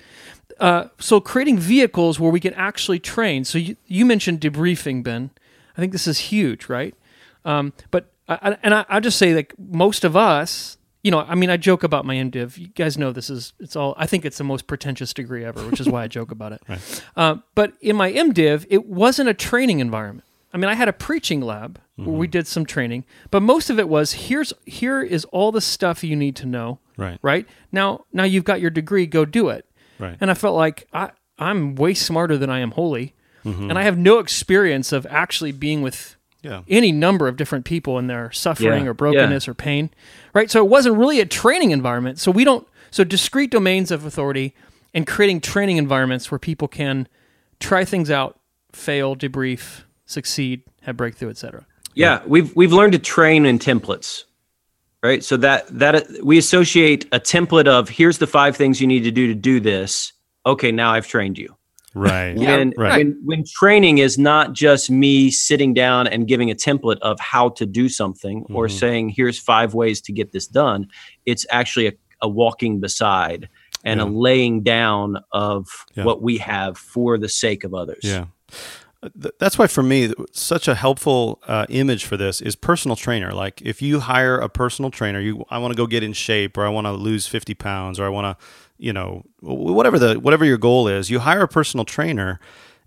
Uh, 0.58 0.88
so 1.00 1.20
creating 1.20 1.58
vehicles 1.58 2.18
where 2.18 2.32
we 2.32 2.40
can 2.40 2.54
actually 2.54 3.00
train. 3.00 3.44
So 3.44 3.58
you, 3.58 3.76
you 3.88 4.06
mentioned 4.06 4.40
debriefing, 4.40 5.04
Ben. 5.04 5.32
I 5.76 5.82
think 5.82 5.92
this 5.92 6.08
is 6.08 6.20
huge, 6.20 6.70
right? 6.70 6.96
Um, 7.44 7.74
but 7.90 8.14
I, 8.30 8.56
and 8.64 8.74
I, 8.74 8.86
I 8.88 9.00
just 9.02 9.18
say 9.18 9.34
like 9.34 9.54
most 9.58 10.06
of 10.06 10.16
us 10.16 10.78
you 11.04 11.12
know, 11.12 11.20
I 11.20 11.36
mean, 11.36 11.50
I 11.50 11.58
joke 11.58 11.84
about 11.84 12.06
my 12.06 12.16
MDiv. 12.16 12.58
You 12.58 12.68
guys 12.68 12.98
know 12.98 13.12
this 13.12 13.30
is, 13.30 13.54
it's 13.60 13.76
all, 13.76 13.96
I 13.98 14.06
think 14.06 14.24
it's 14.26 14.38
the 14.38 14.44
most 14.44 14.68
pretentious 14.68 15.14
degree 15.14 15.44
ever, 15.44 15.62
which 15.68 15.80
is 15.80 15.90
why 15.90 16.04
I 16.04 16.08
joke 16.08 16.32
about 16.32 16.54
it. 16.54 16.62
Right. 16.72 17.04
Uh, 17.18 17.36
but 17.54 17.74
in 17.82 17.98
my 17.98 18.14
MDiv, 18.14 18.66
it 18.70 18.86
wasn't 18.86 19.28
a 19.28 19.34
training 19.34 19.80
environment. 19.80 20.26
I 20.54 20.58
mean, 20.58 20.70
I 20.70 20.76
had 20.76 20.88
a 20.88 20.94
preaching 20.94 21.42
lab 21.42 21.80
mm-hmm. 21.80 22.06
where 22.06 22.18
we 22.18 22.28
mm-hmm. 22.28 22.32
did 22.32 22.48
some 22.48 22.66
training, 22.66 23.04
but 23.30 23.42
most 23.42 23.70
of 23.70 23.78
it 23.78 23.90
was 23.90 24.14
here's, 24.14 24.54
here 24.66 25.02
is 25.02 25.26
all 25.26 25.52
the 25.52 25.60
stuff 25.60 26.04
you 26.04 26.16
need 26.16 26.36
to 26.38 26.46
know. 26.46 26.80
Right. 26.98 27.20
Right. 27.22 27.48
Now, 27.72 28.06
now 28.14 28.24
you've 28.24 28.46
got 28.46 28.62
your 28.62 28.70
degree, 28.70 29.06
go 29.06 29.26
do 29.26 29.50
it. 29.50 29.66
Right. 30.00 30.18
And 30.22 30.32
I 30.32 30.34
felt 30.34 30.56
like 30.56 30.88
I, 30.94 31.12
I'm 31.38 31.76
way 31.76 31.94
smarter 31.94 32.38
than 32.38 32.50
I 32.50 32.60
am 32.60 32.72
holy. 32.72 33.16
Mm-hmm. 33.44 33.70
And 33.70 33.80
I 33.80 33.84
have 33.84 33.98
no 33.98 34.20
experience 34.20 34.92
of 34.92 35.06
actually 35.10 35.52
being 35.52 35.82
with 35.82 36.16
yeah. 36.42 36.62
any 36.68 36.92
number 36.92 37.28
of 37.28 37.38
different 37.38 37.66
people 37.66 37.98
in 38.00 38.08
their 38.08 38.32
suffering 38.32 38.86
yeah. 38.86 38.90
or 38.90 38.94
brokenness 38.94 39.48
yeah. 39.48 39.52
or 39.52 39.54
pain, 39.54 39.90
right? 40.34 40.50
So 40.50 40.64
it 40.64 40.70
wasn't 40.70 40.98
really 40.98 41.20
a 41.20 41.26
training 41.26 41.72
environment. 41.72 42.20
So 42.20 42.32
we 42.32 42.44
don't, 42.44 42.68
so 42.90 43.04
discrete 43.04 43.52
domains 43.52 43.92
of 43.92 44.06
authority 44.06 44.54
and 44.94 45.08
creating 45.08 45.42
training 45.42 45.78
environments 45.78 46.32
where 46.32 46.40
people 46.40 46.68
can 46.68 47.08
try 47.60 47.86
things 47.86 48.10
out, 48.12 48.40
fail, 48.72 49.16
debrief, 49.16 49.84
succeed, 50.06 50.64
have 50.82 50.98
breakthrough, 50.98 51.30
etc. 51.30 51.66
Yeah, 51.94 52.22
we've 52.26 52.56
we've 52.56 52.74
learned 52.74 52.94
to 52.94 53.00
train 53.00 53.46
in 53.46 53.60
templates, 53.60 54.24
right? 55.04 55.24
So 55.24 55.38
that 55.38 55.68
that 55.68 56.08
we 56.24 56.38
associate 56.38 57.06
a 57.12 57.20
template 57.20 57.68
of 57.68 57.90
here's 57.90 58.18
the 58.18 58.28
five 58.28 58.56
things 58.56 58.80
you 58.80 58.88
need 58.88 59.04
to 59.04 59.12
do 59.12 59.28
to 59.28 59.36
do 59.36 59.60
this. 59.60 60.14
Okay, 60.46 60.72
now 60.72 60.92
I've 60.92 61.08
trained 61.08 61.38
you. 61.38 61.56
Right. 61.94 62.38
when, 62.38 62.74
right. 62.78 62.98
when 62.98 63.22
when 63.26 63.44
training 63.46 63.98
is 63.98 64.18
not 64.18 64.54
just 64.54 64.90
me 64.90 65.30
sitting 65.30 65.74
down 65.74 66.08
and 66.08 66.28
giving 66.28 66.50
a 66.50 66.56
template 66.56 67.00
of 67.00 67.20
how 67.20 67.50
to 67.50 67.66
do 67.66 67.90
something 67.90 68.44
mm-hmm. 68.44 68.56
or 68.56 68.70
saying 68.70 69.10
here's 69.10 69.38
five 69.38 69.74
ways 69.74 70.00
to 70.02 70.14
get 70.14 70.32
this 70.32 70.48
done, 70.48 70.88
it's 71.26 71.46
actually 71.52 71.88
a, 71.88 71.94
a 72.22 72.30
walking 72.30 72.80
beside 72.80 73.50
and 73.84 74.00
yeah. 74.00 74.06
a 74.06 74.08
laying 74.08 74.64
down 74.64 75.18
of 75.32 75.68
yeah. 75.96 76.06
what 76.06 76.22
we 76.22 76.38
have 76.38 76.78
for 76.78 77.18
the 77.18 77.28
sake 77.28 77.66
of 77.66 77.74
others. 77.74 78.04
Yeah. 78.04 78.28
That's 79.40 79.58
why, 79.58 79.66
for 79.66 79.82
me, 79.82 80.14
such 80.32 80.68
a 80.68 80.76
helpful 80.76 81.42
uh, 81.48 81.66
image 81.70 82.06
for 82.06 82.18
this 82.18 82.40
is 82.40 82.56
personal 82.56 82.96
trainer. 82.96 83.34
Like, 83.34 83.60
if 83.64 83.82
you 83.82 84.00
hire 84.00 84.38
a 84.38 84.48
personal 84.48 84.92
trainer, 84.92 85.20
you 85.20 85.44
I 85.50 85.58
want 85.58 85.74
to 85.74 85.76
go 85.76 85.88
get 85.88 86.04
in 86.04 86.14
shape, 86.14 86.56
or 86.56 86.68
I 86.68 86.70
want 86.70 86.86
to 86.86 86.92
lose 86.92 87.26
fifty 87.26 87.56
pounds, 87.56 88.00
or 88.00 88.06
I 88.06 88.10
want 88.10 88.38
to 88.38 88.46
you 88.82 88.92
know 88.92 89.24
whatever 89.42 89.98
the 90.00 90.16
whatever 90.20 90.44
your 90.44 90.58
goal 90.58 90.88
is 90.88 91.10
you 91.10 91.20
hire 91.20 91.44
a 91.44 91.48
personal 91.48 91.86
trainer 91.86 92.40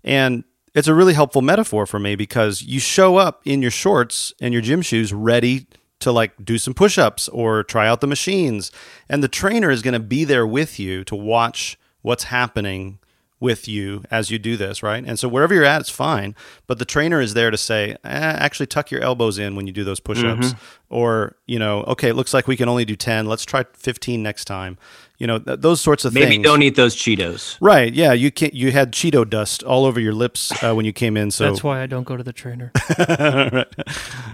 and 0.03 0.43
it's 0.73 0.87
a 0.89 0.93
really 0.93 1.13
helpful 1.13 1.41
metaphor 1.41 1.85
for 1.85 1.99
me 1.99 2.15
because 2.15 2.61
you 2.61 2.79
show 2.79 3.15
up 3.15 3.41
in 3.45 3.61
your 3.61 3.71
shorts 3.71 4.33
and 4.41 4.53
your 4.53 4.61
gym 4.61 4.81
shoes 4.81 5.13
ready 5.13 5.67
to 5.99 6.11
like 6.11 6.33
do 6.43 6.57
some 6.57 6.73
push-ups 6.73 7.29
or 7.29 7.63
try 7.63 7.87
out 7.87 8.01
the 8.01 8.07
machines 8.07 8.71
and 9.07 9.23
the 9.23 9.29
trainer 9.29 9.71
is 9.71 9.81
going 9.81 9.93
to 9.93 9.99
be 9.99 10.25
there 10.25 10.45
with 10.45 10.77
you 10.77 11.03
to 11.05 11.15
watch 11.15 11.77
what's 12.01 12.25
happening 12.25 12.99
with 13.39 13.67
you 13.67 14.01
as 14.09 14.31
you 14.31 14.39
do 14.39 14.55
this, 14.55 14.81
right? 14.81 15.03
And 15.05 15.19
so 15.19 15.27
wherever 15.27 15.53
you're 15.53 15.65
at, 15.65 15.81
it's 15.81 15.89
fine. 15.89 16.33
But 16.67 16.79
the 16.79 16.85
trainer 16.85 17.19
is 17.19 17.33
there 17.33 17.51
to 17.51 17.57
say, 17.57 17.91
eh, 17.91 17.97
actually 18.03 18.65
tuck 18.67 18.89
your 18.91 19.01
elbows 19.01 19.37
in 19.37 19.55
when 19.55 19.67
you 19.67 19.73
do 19.73 19.83
those 19.83 19.99
push-ups, 19.99 20.53
Mhm. 20.53 20.57
or 20.89 21.35
you 21.45 21.59
know, 21.59 21.83
okay, 21.83 22.09
it 22.09 22.15
looks 22.15 22.33
like 22.33 22.47
we 22.47 22.55
can 22.55 22.69
only 22.69 22.85
do 22.85 22.95
ten. 22.95 23.25
Let's 23.27 23.43
try 23.45 23.65
fifteen 23.73 24.23
next 24.23 24.45
time. 24.45 24.77
You 25.17 25.27
know, 25.27 25.39
th- 25.39 25.59
those 25.61 25.79
sorts 25.79 26.03
of 26.05 26.13
Maybe 26.13 26.25
things. 26.25 26.31
Maybe 26.39 26.43
don't 26.43 26.61
eat 26.61 26.75
those 26.75 26.95
Cheetos. 26.95 27.57
Right? 27.61 27.93
Yeah, 27.93 28.11
you 28.13 28.31
can't. 28.31 28.53
You 28.53 28.71
had 28.71 28.91
Cheeto 28.91 29.29
dust 29.29 29.63
all 29.63 29.85
over 29.85 29.99
your 29.99 30.13
lips 30.13 30.51
uh, 30.63 30.73
when 30.75 30.85
you 30.85 30.91
came 30.93 31.15
in. 31.15 31.31
So 31.31 31.45
That's 31.45 31.63
why 31.63 31.81
I 31.81 31.85
don't 31.85 32.03
go 32.03 32.17
to 32.17 32.23
the 32.23 32.33
trainer. 32.33 32.71
Right. 32.99 33.65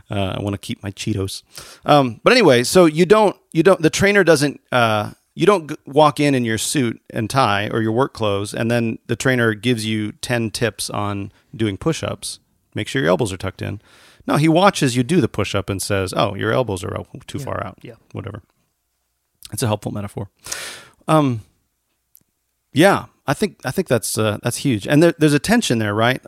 uh, 0.10 0.36
I 0.38 0.42
want 0.42 0.54
to 0.54 0.58
keep 0.58 0.82
my 0.84 0.92
Cheetos. 0.92 1.44
Um, 1.86 2.20
but 2.24 2.34
anyway, 2.34 2.64
so 2.64 2.86
you 2.86 3.06
don't 3.06 3.36
you 3.52 3.64
don't 3.64 3.82
the 3.82 3.90
trainer 3.90 4.24
doesn't 4.24 4.60
uh, 4.72 5.12
you 5.36 5.46
don't 5.46 5.70
g- 5.70 5.76
walk 5.86 6.20
in 6.20 6.36
in 6.36 6.46
your 6.46 6.58
suit 6.58 7.02
and 7.12 7.30
tie 7.30 7.70
or 7.72 7.82
your 7.82 7.92
work 7.92 8.14
clothes, 8.14 8.54
and 8.54 8.70
then 8.72 8.98
the 9.08 9.16
trainer 9.16 9.54
gives 9.54 9.86
you 9.86 10.12
ten 10.14 10.50
tips 10.52 10.90
on 10.90 11.32
doing 11.56 11.78
push-ups. 11.78 12.40
Make 12.74 12.88
sure 12.88 13.02
your 13.02 13.10
elbows 13.10 13.32
are 13.34 13.38
tucked 13.38 13.62
in. 13.62 13.82
No, 14.28 14.38
he 14.38 14.48
watches 14.48 14.96
you 14.96 15.04
do 15.04 15.20
the 15.22 15.28
push-up 15.28 15.70
and 15.70 15.82
says, 15.82 16.14
"Oh, 16.16 16.36
your 16.36 16.52
elbows 16.54 16.84
are 16.84 16.96
too 17.28 17.38
Yeah, 17.40 17.46
far 17.46 17.66
out." 17.66 17.80
yeah. 17.82 17.96
whatever. 18.14 18.42
It's 19.52 19.64
a 19.64 19.68
helpful 19.68 19.92
metaphor. 19.92 20.30
Um, 21.08 21.42
yeah, 22.74 23.06
I 23.28 23.34
think 23.34 23.60
I 23.66 23.72
think 23.72 23.88
that's 23.88 24.18
uh, 24.18 24.38
that's 24.44 24.58
huge, 24.58 24.88
and 24.88 25.04
there, 25.04 25.14
there's 25.18 25.34
a 25.34 25.40
tension 25.40 25.80
there, 25.80 25.94
right, 25.94 26.22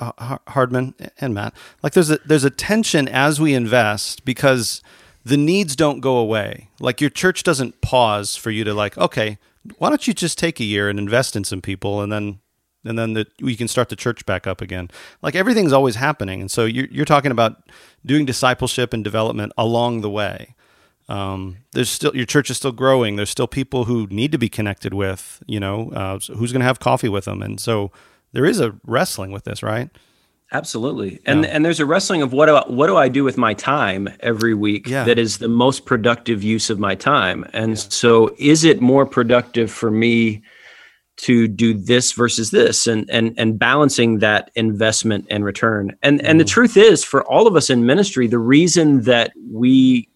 uh, 0.00 0.38
Hardman 0.48 0.94
and 1.20 1.34
Matt? 1.34 1.54
Like 1.82 1.92
there's 1.92 2.10
a 2.10 2.18
there's 2.24 2.44
a 2.44 2.50
tension 2.50 3.08
as 3.08 3.40
we 3.40 3.54
invest 3.54 4.24
because 4.24 4.82
the 5.24 5.36
needs 5.36 5.76
don't 5.76 6.00
go 6.00 6.16
away. 6.16 6.68
Like 6.80 7.00
your 7.00 7.10
church 7.10 7.42
doesn't 7.42 7.80
pause 7.80 8.36
for 8.36 8.50
you 8.50 8.64
to 8.64 8.74
like, 8.74 8.98
okay, 8.98 9.38
why 9.78 9.88
don't 9.88 10.06
you 10.06 10.14
just 10.14 10.38
take 10.38 10.60
a 10.60 10.64
year 10.64 10.88
and 10.88 10.98
invest 10.98 11.36
in 11.36 11.44
some 11.44 11.62
people, 11.62 12.00
and 12.00 12.12
then 12.12 12.40
and 12.84 12.98
then 12.98 13.14
the, 13.14 13.26
we 13.40 13.56
can 13.56 13.68
start 13.68 13.88
the 13.88 13.96
church 13.96 14.26
back 14.26 14.46
up 14.46 14.60
again. 14.60 14.90
Like 15.22 15.34
everything's 15.34 15.72
always 15.72 15.96
happening, 15.96 16.40
and 16.40 16.50
so 16.50 16.64
you're 16.64 16.88
you're 16.90 17.04
talking 17.04 17.30
about 17.30 17.68
doing 18.04 18.26
discipleship 18.26 18.92
and 18.92 19.02
development 19.02 19.52
along 19.56 20.00
the 20.00 20.10
way 20.10 20.54
um, 21.08 21.58
there's 21.72 21.90
still 21.90 22.14
your 22.14 22.26
church 22.26 22.50
is 22.50 22.56
still 22.56 22.72
growing. 22.72 23.16
There's 23.16 23.30
still 23.30 23.46
people 23.46 23.84
who 23.84 24.06
need 24.10 24.32
to 24.32 24.38
be 24.38 24.48
connected 24.48 24.94
with. 24.94 25.42
You 25.46 25.60
know, 25.60 25.90
uh, 25.92 26.18
so 26.18 26.34
who's 26.34 26.52
going 26.52 26.60
to 26.60 26.66
have 26.66 26.80
coffee 26.80 27.08
with 27.08 27.24
them, 27.26 27.42
and 27.42 27.60
so 27.60 27.92
there 28.32 28.44
is 28.44 28.60
a 28.60 28.74
wrestling 28.86 29.30
with 29.32 29.44
this, 29.44 29.62
right? 29.62 29.90
Absolutely. 30.52 31.20
And 31.26 31.44
and 31.46 31.64
there's 31.64 31.80
a 31.80 31.86
wrestling 31.86 32.22
of 32.22 32.32
what 32.32 32.46
do 32.46 32.54
I, 32.56 32.64
what 32.68 32.86
do 32.86 32.96
I 32.96 33.08
do 33.08 33.24
with 33.24 33.36
my 33.36 33.54
time 33.54 34.08
every 34.20 34.54
week 34.54 34.86
Yeah. 34.88 35.04
that 35.04 35.18
is 35.18 35.38
the 35.38 35.48
most 35.48 35.84
productive 35.84 36.42
use 36.44 36.70
of 36.70 36.78
my 36.78 36.94
time. 36.94 37.44
And 37.52 37.78
so 37.78 38.34
is 38.38 38.62
it 38.62 38.80
more 38.80 39.04
productive 39.04 39.70
for 39.70 39.90
me 39.90 40.42
to 41.16 41.48
do 41.48 41.74
this 41.74 42.12
versus 42.12 42.50
this 42.50 42.86
and 42.86 43.08
and 43.10 43.34
and 43.38 43.58
balancing 43.58 44.18
that 44.18 44.50
investment 44.54 45.26
and 45.30 45.44
return. 45.44 45.96
And 46.02 46.24
and 46.24 46.38
the 46.38 46.44
truth 46.44 46.76
is 46.76 47.02
for 47.02 47.24
all 47.24 47.46
of 47.46 47.56
us 47.56 47.70
in 47.70 47.86
ministry 47.86 48.26
the 48.26 48.38
reason 48.38 49.02
that 49.02 49.32
we 49.50 50.08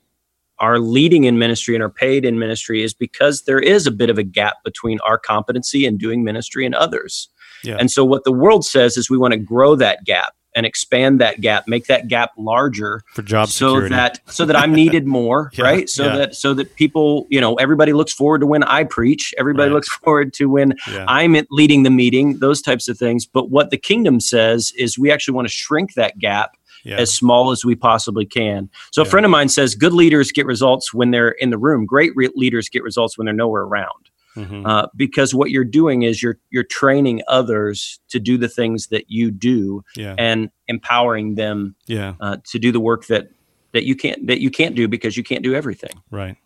are 0.60 0.78
leading 0.78 1.24
in 1.24 1.38
ministry 1.38 1.74
and 1.74 1.82
are 1.82 1.90
paid 1.90 2.24
in 2.24 2.38
ministry 2.38 2.82
is 2.82 2.94
because 2.94 3.42
there 3.42 3.60
is 3.60 3.86
a 3.86 3.90
bit 3.90 4.10
of 4.10 4.18
a 4.18 4.22
gap 4.24 4.56
between 4.64 4.98
our 5.06 5.18
competency 5.18 5.84
in 5.86 5.96
doing 5.98 6.24
ministry 6.24 6.66
and 6.66 6.74
others. 6.74 7.28
Yeah. 7.64 7.76
And 7.78 7.90
so 7.90 8.04
what 8.04 8.24
the 8.24 8.32
world 8.32 8.64
says 8.64 8.96
is 8.96 9.08
we 9.10 9.18
want 9.18 9.32
to 9.32 9.38
grow 9.38 9.74
that 9.76 10.04
gap 10.04 10.34
and 10.56 10.64
expand 10.64 11.20
that 11.20 11.40
gap, 11.40 11.68
make 11.68 11.86
that 11.86 12.08
gap 12.08 12.30
larger 12.36 13.02
for 13.12 13.22
job 13.22 13.48
so 13.48 13.68
security. 13.74 13.94
that 13.94 14.20
so 14.26 14.44
that 14.44 14.56
I'm 14.56 14.72
needed 14.72 15.06
more, 15.06 15.50
Yeah, 15.54 15.64
right? 15.64 15.88
So 15.88 16.06
yeah. 16.06 16.16
that 16.16 16.34
so 16.34 16.54
that 16.54 16.74
people, 16.74 17.26
you 17.28 17.40
know, 17.40 17.54
everybody 17.56 17.92
looks 17.92 18.12
forward 18.12 18.40
to 18.40 18.46
when 18.46 18.64
I 18.64 18.82
preach, 18.84 19.32
everybody 19.38 19.68
Right. 19.68 19.74
looks 19.74 19.88
forward 19.88 20.32
to 20.34 20.46
when 20.46 20.74
Yeah. 20.90 21.04
I'm 21.06 21.36
leading 21.50 21.82
the 21.84 21.90
meeting, 21.90 22.38
those 22.38 22.62
types 22.62 22.88
of 22.88 22.98
things. 22.98 23.26
But 23.26 23.50
what 23.50 23.70
the 23.70 23.76
kingdom 23.76 24.18
says 24.20 24.72
is 24.76 24.98
we 24.98 25.12
actually 25.12 25.34
want 25.34 25.46
to 25.46 25.52
shrink 25.54 25.94
that 25.94 26.18
gap 26.18 26.56
Yeah. 26.88 26.96
as 26.96 27.14
small 27.14 27.50
as 27.50 27.64
we 27.64 27.74
possibly 27.74 28.24
can. 28.24 28.70
So 28.92 29.02
a 29.02 29.04
friend 29.04 29.26
of 29.26 29.30
mine 29.30 29.48
says 29.48 29.74
good 29.74 29.92
leaders 29.92 30.32
get 30.32 30.46
results 30.46 30.94
when 30.94 31.10
they're 31.10 31.30
in 31.32 31.50
the 31.50 31.58
room. 31.58 31.84
Great 31.86 32.12
re- 32.16 32.30
leaders 32.34 32.68
get 32.68 32.82
results 32.82 33.18
when 33.18 33.24
they're 33.26 33.34
nowhere 33.34 33.62
around. 33.62 34.10
Mhm. 34.36 34.62
Uh, 34.66 34.86
because 34.96 35.34
what 35.34 35.50
you're 35.50 35.64
doing 35.64 36.02
is 36.02 36.22
you're 36.22 36.38
you're 36.50 36.62
training 36.64 37.22
others 37.28 37.98
to 38.08 38.20
do 38.20 38.38
the 38.38 38.48
things 38.48 38.86
that 38.88 39.10
you 39.10 39.30
do 39.32 39.82
Yeah. 39.96 40.14
and 40.16 40.50
empowering 40.68 41.34
them 41.34 41.74
Yeah. 41.86 42.14
uh, 42.20 42.36
to 42.50 42.58
do 42.58 42.70
the 42.72 42.80
work 42.80 43.06
that 43.06 43.30
that 43.72 43.84
you 43.84 43.94
can't 43.96 44.26
that 44.28 44.40
you 44.40 44.50
can't 44.50 44.74
do 44.76 44.86
because 44.88 45.16
you 45.16 45.24
can't 45.24 45.42
do 45.42 45.54
everything. 45.54 45.90
Right. 46.10 46.36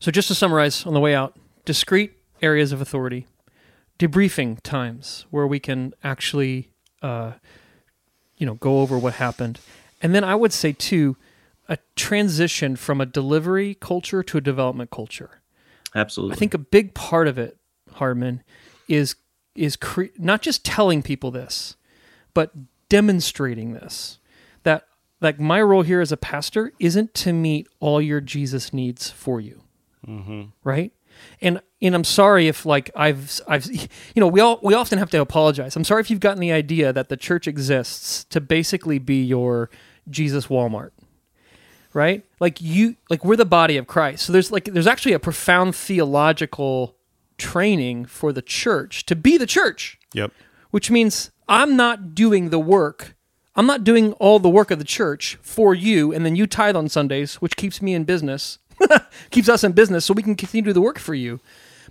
So 0.00 0.10
just 0.10 0.28
to 0.28 0.34
summarize 0.34 0.84
on 0.86 0.92
the 0.94 1.00
way 1.00 1.14
out, 1.14 1.36
discrete 1.64 2.12
areas 2.42 2.72
of 2.72 2.80
authority, 2.80 3.26
debriefing 3.98 4.60
times 4.62 5.24
where 5.30 5.46
we 5.46 5.58
can 5.60 5.94
actually, 6.04 6.70
uh, 7.00 7.32
you 8.36 8.44
know, 8.44 8.54
go 8.54 8.80
over 8.80 8.98
what 8.98 9.14
happened, 9.14 9.58
and 10.02 10.14
then 10.14 10.24
I 10.24 10.34
would 10.34 10.52
say 10.52 10.72
too, 10.72 11.16
a 11.68 11.78
transition 11.96 12.76
from 12.76 13.00
a 13.00 13.06
delivery 13.06 13.74
culture 13.80 14.22
to 14.22 14.38
a 14.38 14.40
development 14.40 14.90
culture. 14.90 15.40
Absolutely. 15.94 16.34
I 16.34 16.38
think 16.38 16.54
a 16.54 16.58
big 16.58 16.94
part 16.94 17.26
of 17.28 17.38
it, 17.38 17.56
Hardman, 17.94 18.42
is 18.88 19.16
is 19.54 19.76
cre- 19.76 20.12
not 20.18 20.42
just 20.42 20.64
telling 20.64 21.02
people 21.02 21.30
this, 21.30 21.76
but 22.34 22.52
demonstrating 22.88 23.72
this. 23.72 24.18
That 24.64 24.86
like 25.20 25.40
my 25.40 25.62
role 25.62 25.82
here 25.82 26.00
as 26.00 26.12
a 26.12 26.16
pastor 26.16 26.72
isn't 26.78 27.14
to 27.14 27.32
meet 27.32 27.66
all 27.80 28.00
your 28.02 28.20
Jesus 28.20 28.72
needs 28.72 29.10
for 29.10 29.40
you, 29.40 29.62
Mm-hmm. 30.06 30.42
right? 30.62 30.92
And 31.40 31.60
and 31.80 31.94
I'm 31.94 32.04
sorry 32.04 32.46
if 32.48 32.66
like 32.66 32.90
I've 32.94 33.40
I've 33.48 33.66
you 33.72 33.88
know 34.20 34.26
we 34.28 34.40
all 34.40 34.60
we 34.62 34.74
often 34.74 34.98
have 34.98 35.10
to 35.10 35.20
apologize. 35.20 35.74
I'm 35.74 35.84
sorry 35.84 36.02
if 36.02 36.10
you've 36.10 36.20
gotten 36.20 36.40
the 36.40 36.52
idea 36.52 36.92
that 36.92 37.08
the 37.08 37.16
church 37.16 37.48
exists 37.48 38.24
to 38.24 38.40
basically 38.40 38.98
be 38.98 39.22
your 39.24 39.70
Jesus 40.08 40.46
Walmart 40.46 40.90
right? 41.96 42.24
Like 42.40 42.60
you 42.60 42.96
like 43.08 43.24
we're 43.24 43.36
the 43.36 43.46
body 43.46 43.78
of 43.78 43.86
Christ. 43.86 44.26
So 44.26 44.32
there's 44.32 44.52
like 44.52 44.66
there's 44.66 44.86
actually 44.86 45.14
a 45.14 45.18
profound 45.18 45.74
theological 45.74 46.94
training 47.38 48.04
for 48.04 48.32
the 48.34 48.42
church 48.42 49.06
to 49.06 49.16
be 49.16 49.38
the 49.38 49.46
church, 49.46 49.98
Yep. 50.12 50.30
which 50.70 50.90
means 50.90 51.30
I'm 51.48 51.74
not 51.74 52.14
doing 52.14 52.50
the 52.50 52.58
work. 52.58 53.14
I'm 53.54 53.66
not 53.66 53.82
doing 53.82 54.12
all 54.14 54.38
the 54.38 54.50
work 54.50 54.70
of 54.70 54.78
the 54.78 54.84
church 54.84 55.38
for 55.40 55.74
you 55.74 56.12
and 56.12 56.24
then 56.26 56.36
you 56.36 56.46
tithe 56.46 56.76
on 56.76 56.90
Sundays, 56.90 57.36
which 57.36 57.56
keeps 57.56 57.80
me 57.80 57.94
in 57.94 58.04
business. 58.04 58.58
keeps 59.30 59.48
us 59.48 59.64
in 59.64 59.72
business 59.72 60.04
so 60.04 60.12
we 60.12 60.22
can 60.22 60.34
continue 60.36 60.64
to 60.64 60.68
do 60.70 60.74
the 60.74 60.82
work 60.82 60.98
for 60.98 61.14
you. 61.14 61.40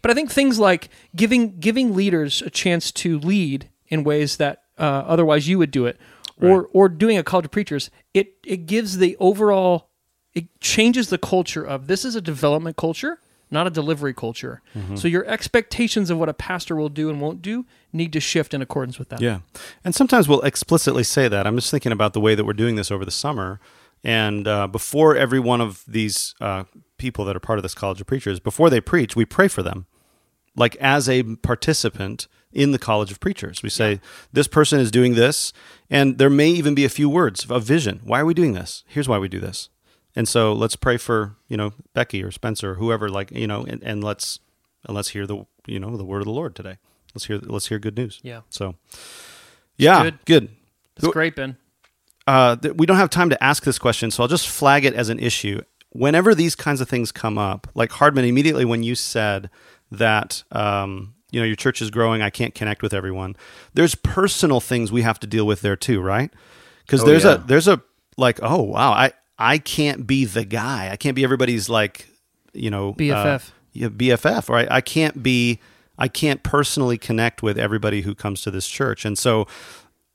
But 0.03 0.11
I 0.11 0.13
think 0.13 0.29
things 0.29 0.59
like 0.59 0.89
giving 1.15 1.59
giving 1.59 1.95
leaders 1.95 2.43
a 2.43 2.51
chance 2.51 2.91
to 2.91 3.17
lead 3.17 3.71
in 3.87 4.03
ways 4.03 4.37
that 4.37 4.61
uh, 4.77 4.83
otherwise 5.07 5.47
you 5.47 5.57
would 5.57 5.71
do 5.71 5.87
it, 5.87 5.97
or 6.41 6.69
or 6.73 6.89
doing 6.89 7.17
a 7.17 7.23
college 7.23 7.45
of 7.45 7.51
preachers, 7.51 7.89
it 8.13 8.33
it 8.45 8.65
gives 8.65 8.97
the 8.97 9.15
overall 9.19 9.89
it 10.33 10.47
changes 10.59 11.09
the 11.09 11.17
culture 11.17 11.63
of 11.63 11.87
this 11.87 12.03
is 12.03 12.15
a 12.15 12.21
development 12.21 12.75
culture, 12.75 13.19
not 13.49 13.67
a 13.67 13.69
delivery 13.69 14.13
culture. 14.13 14.61
Mhm. 14.75 14.99
So 14.99 15.07
your 15.07 15.25
expectations 15.27 16.09
of 16.09 16.17
what 16.17 16.27
a 16.27 16.33
pastor 16.33 16.75
will 16.75 16.89
do 16.89 17.09
and 17.09 17.21
won't 17.21 17.41
do 17.41 17.65
need 17.93 18.11
to 18.13 18.19
shift 18.19 18.53
in 18.53 18.61
accordance 18.61 18.99
with 18.99 19.07
that. 19.09 19.21
Yeah. 19.21 19.39
And 19.85 19.95
sometimes 19.95 20.27
we'll 20.27 20.41
explicitly 20.41 21.03
say 21.03 21.29
that. 21.29 21.47
I'm 21.47 21.55
just 21.55 21.71
thinking 21.71 21.93
about 21.93 22.11
the 22.13 22.19
way 22.19 22.35
that 22.35 22.43
we're 22.43 22.51
doing 22.53 22.75
this 22.75 22.91
over 22.91 23.05
the 23.05 23.11
summer. 23.11 23.61
And 24.03 24.45
uh, 24.47 24.67
before 24.67 25.15
every 25.15 25.39
one 25.39 25.61
of 25.61 25.83
these 25.87 26.35
uh, 26.41 26.65
people 26.97 27.23
that 27.25 27.35
are 27.35 27.39
part 27.39 27.57
of 27.57 27.63
this 27.63 27.73
College 27.73 28.01
of 28.01 28.07
Preachers, 28.07 28.39
before 28.41 28.69
they 28.69 28.81
preach, 28.81 29.15
we 29.15 29.23
pray 29.25 29.47
for 29.47 29.63
them. 29.63 29.85
Like 30.55 30.75
as 30.75 31.07
a 31.09 31.23
participant 31.23 32.27
in 32.55 32.71
the 32.71 32.79
College 32.79 33.11
of 33.11 33.19
Preachers, 33.19 33.61
we 33.61 33.69
say, 33.69 33.99
this 34.33 34.47
person 34.47 34.79
is 34.79 34.89
doing 34.89 35.15
this. 35.15 35.53
And 35.89 36.17
there 36.17 36.29
may 36.29 36.49
even 36.49 36.73
be 36.73 36.85
a 36.85 36.89
few 36.89 37.09
words 37.09 37.45
of 37.49 37.63
vision. 37.63 38.01
Why 38.03 38.21
are 38.21 38.25
we 38.25 38.33
doing 38.33 38.53
this? 38.53 38.83
Here's 38.87 39.07
why 39.07 39.19
we 39.19 39.27
do 39.27 39.39
this. 39.39 39.69
And 40.15 40.27
so 40.27 40.53
let's 40.53 40.75
pray 40.75 40.97
for, 40.97 41.35
you 41.47 41.57
know, 41.57 41.73
Becky 41.93 42.23
or 42.23 42.31
Spencer 42.31 42.71
or 42.71 42.75
whoever, 42.75 43.09
like, 43.09 43.31
you 43.31 43.45
know, 43.47 43.65
and, 43.65 43.83
and 43.83 44.03
let's, 44.03 44.39
and 44.85 44.95
let's 44.95 45.09
hear 45.09 45.27
the, 45.27 45.45
you 45.67 45.79
know, 45.79 45.97
the 45.97 46.05
word 46.05 46.19
of 46.19 46.25
the 46.25 46.31
Lord 46.31 46.55
today. 46.55 46.77
Let's 47.13 47.25
hear, 47.25 47.39
let's 47.43 47.67
hear 47.67 47.79
good 47.79 47.97
news. 47.97 48.19
Yeah. 48.23 48.41
So, 48.49 48.75
yeah, 49.77 50.03
good. 50.03 50.19
good. 50.25 50.49
That's 50.95 51.13
great, 51.13 51.35
Ben. 51.35 51.57
Uh, 52.25 52.55
th- 52.55 52.75
we 52.75 52.85
don't 52.85 52.97
have 52.97 53.09
time 53.09 53.29
to 53.29 53.43
ask 53.43 53.63
this 53.63 53.77
question, 53.77 54.09
so 54.09 54.23
I'll 54.23 54.29
just 54.29 54.47
flag 54.47 54.85
it 54.85 54.93
as 54.93 55.09
an 55.09 55.19
issue. 55.19 55.61
Whenever 55.89 56.33
these 56.33 56.55
kinds 56.55 56.81
of 56.81 56.89
things 56.89 57.11
come 57.11 57.37
up, 57.37 57.67
like 57.75 57.91
Hardman, 57.91 58.25
immediately 58.25 58.65
when 58.65 58.83
you 58.83 58.95
said 58.95 59.49
that 59.91 60.43
um, 60.51 61.14
you 61.35 61.41
know 61.41 61.45
your 61.45 61.57
church 61.57 61.81
is 61.81 61.91
growing, 61.91 62.21
I 62.21 62.29
can't 62.29 62.55
connect 62.55 62.81
with 62.81 62.93
everyone. 62.93 63.35
There's 63.73 63.93
personal 63.93 64.61
things 64.61 64.89
we 64.89 65.01
have 65.01 65.19
to 65.19 65.27
deal 65.27 65.45
with 65.45 65.59
there 65.61 65.75
too, 65.75 65.99
right? 66.01 66.31
Because 66.85 67.03
Oh, 67.03 67.05
there's 67.05 67.25
yeah. 67.25 67.33
a 67.33 67.37
there's 67.39 67.67
a 67.67 67.81
like, 68.17 68.39
oh 68.41 68.61
wow, 68.61 68.91
I 68.93 69.11
I 69.37 69.57
can't 69.57 70.07
be 70.07 70.23
the 70.23 70.45
guy. 70.45 70.89
I 70.91 70.95
can't 70.95 71.13
be 71.15 71.25
everybody's 71.25 71.67
like, 71.67 72.07
you 72.53 72.69
know, 72.69 72.91
uh, 72.91 72.93
BFF. 72.93 73.51
yeah, 73.73 73.89
BFF, 73.89 74.47
right? 74.47 74.67
I 74.71 74.79
can't 74.79 75.21
be, 75.21 75.59
I 75.97 76.07
can't 76.07 76.41
personally 76.41 76.97
connect 76.97 77.43
with 77.43 77.57
everybody 77.59 78.03
who 78.03 78.15
comes 78.15 78.41
to 78.43 78.51
this 78.51 78.65
church, 78.67 79.03
and 79.03 79.17
so 79.17 79.45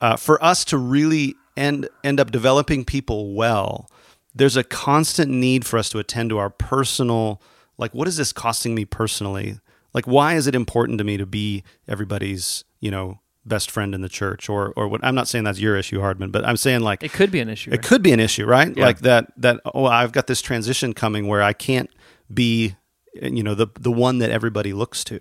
uh, 0.01 0.17
for 0.17 0.43
us 0.43 0.65
to 0.67 0.79
really 0.79 1.35
end 1.55 1.87
end 2.03 2.19
up 2.19 2.31
developing 2.31 2.87
people 2.87 3.35
well, 3.35 3.91
there's 4.35 4.57
a 4.57 4.65
constant 4.65 5.31
need 5.31 5.67
for 5.67 5.79
us 5.79 5.91
to 5.91 5.99
attend 5.99 6.31
to 6.31 6.39
our 6.39 6.49
personal, 6.49 7.43
like, 7.77 7.93
what 7.93 8.09
is 8.09 8.17
this 8.17 8.33
costing 8.33 8.75
me 8.75 8.87
personally? 8.87 9.59
Like, 9.93 10.07
why 10.07 10.35
is 10.35 10.47
it 10.47 10.55
important 10.55 10.99
to 10.99 11.05
me 11.05 11.17
to 11.17 11.27
be 11.27 11.65
everybody's 11.89 12.65
you 12.81 12.91
know, 12.91 13.21
best 13.45 13.71
friend 13.71 13.95
in 13.95 14.01
the 14.01 14.09
church? 14.09 14.49
Or 14.49 14.73
or 14.77 14.89
what 14.89 15.05
I'm 15.05 15.15
not 15.15 15.29
saying 15.29 15.45
that's 15.45 15.61
your 15.61 15.77
issue 15.77 16.01
Hardman 16.01 16.31
but 16.31 16.45
I'm 16.45 16.57
saying 16.57 16.81
like 16.81 17.03
it 17.03 17.13
could 17.13 17.31
be 17.31 17.41
an 17.41 17.49
issue 17.49 17.71
it 17.73 17.83
could 17.83 18.03
be 18.03 18.13
an 18.13 18.21
issue 18.21 18.47
right? 18.47 18.77
Yeah. 18.77 18.85
like 18.85 19.01
that 19.01 19.33
that 19.37 19.61
oh 19.75 19.87
I've 19.87 20.13
got 20.13 20.27
this 20.27 20.43
transition 20.43 20.93
coming 20.93 21.27
where 21.27 21.43
I 21.43 21.53
can't 21.53 21.91
be 22.33 22.77
you 23.15 23.43
know 23.43 23.55
the 23.55 23.69
the 23.79 23.93
one 23.93 24.19
that 24.19 24.31
everybody 24.31 24.73
looks 24.73 25.05
to. 25.05 25.21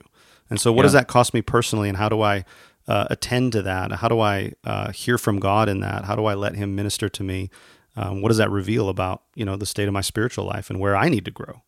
And 0.49 0.59
so 0.59 0.71
what 0.71 0.81
yeah. 0.81 0.83
does 0.83 0.93
that 0.93 1.07
cost 1.07 1.33
me 1.33 1.41
personally 1.41 1.89
and 1.89 1.97
how 1.97 2.09
do 2.09 2.21
I 2.21 2.43
uh, 2.87 3.05
attend 3.11 3.51
to 3.51 3.61
that? 3.61 3.91
How 3.91 4.07
do 4.07 4.19
I 4.19 4.53
uh, 4.63 4.91
hear 4.91 5.19
from 5.19 5.39
God 5.39 5.69
in 5.69 5.81
that? 5.81 6.05
How 6.05 6.15
do 6.15 6.25
I 6.25 6.33
let 6.33 6.55
him 6.55 6.75
minister 6.75 7.07
to 7.07 7.23
me? 7.23 7.51
Um, 7.95 8.23
what 8.23 8.29
does 8.29 8.37
that 8.37 8.49
reveal 8.49 8.89
about 8.89 9.23
you 9.35 9.45
know 9.45 9.55
the 9.55 9.65
state 9.65 9.87
of 9.87 9.93
my 9.93 10.01
spiritual 10.01 10.45
life 10.45 10.69
and 10.69 10.79
where 10.79 10.95
I 10.95 11.09
need 11.09 11.25
to 11.25 11.31
grow 11.31 11.61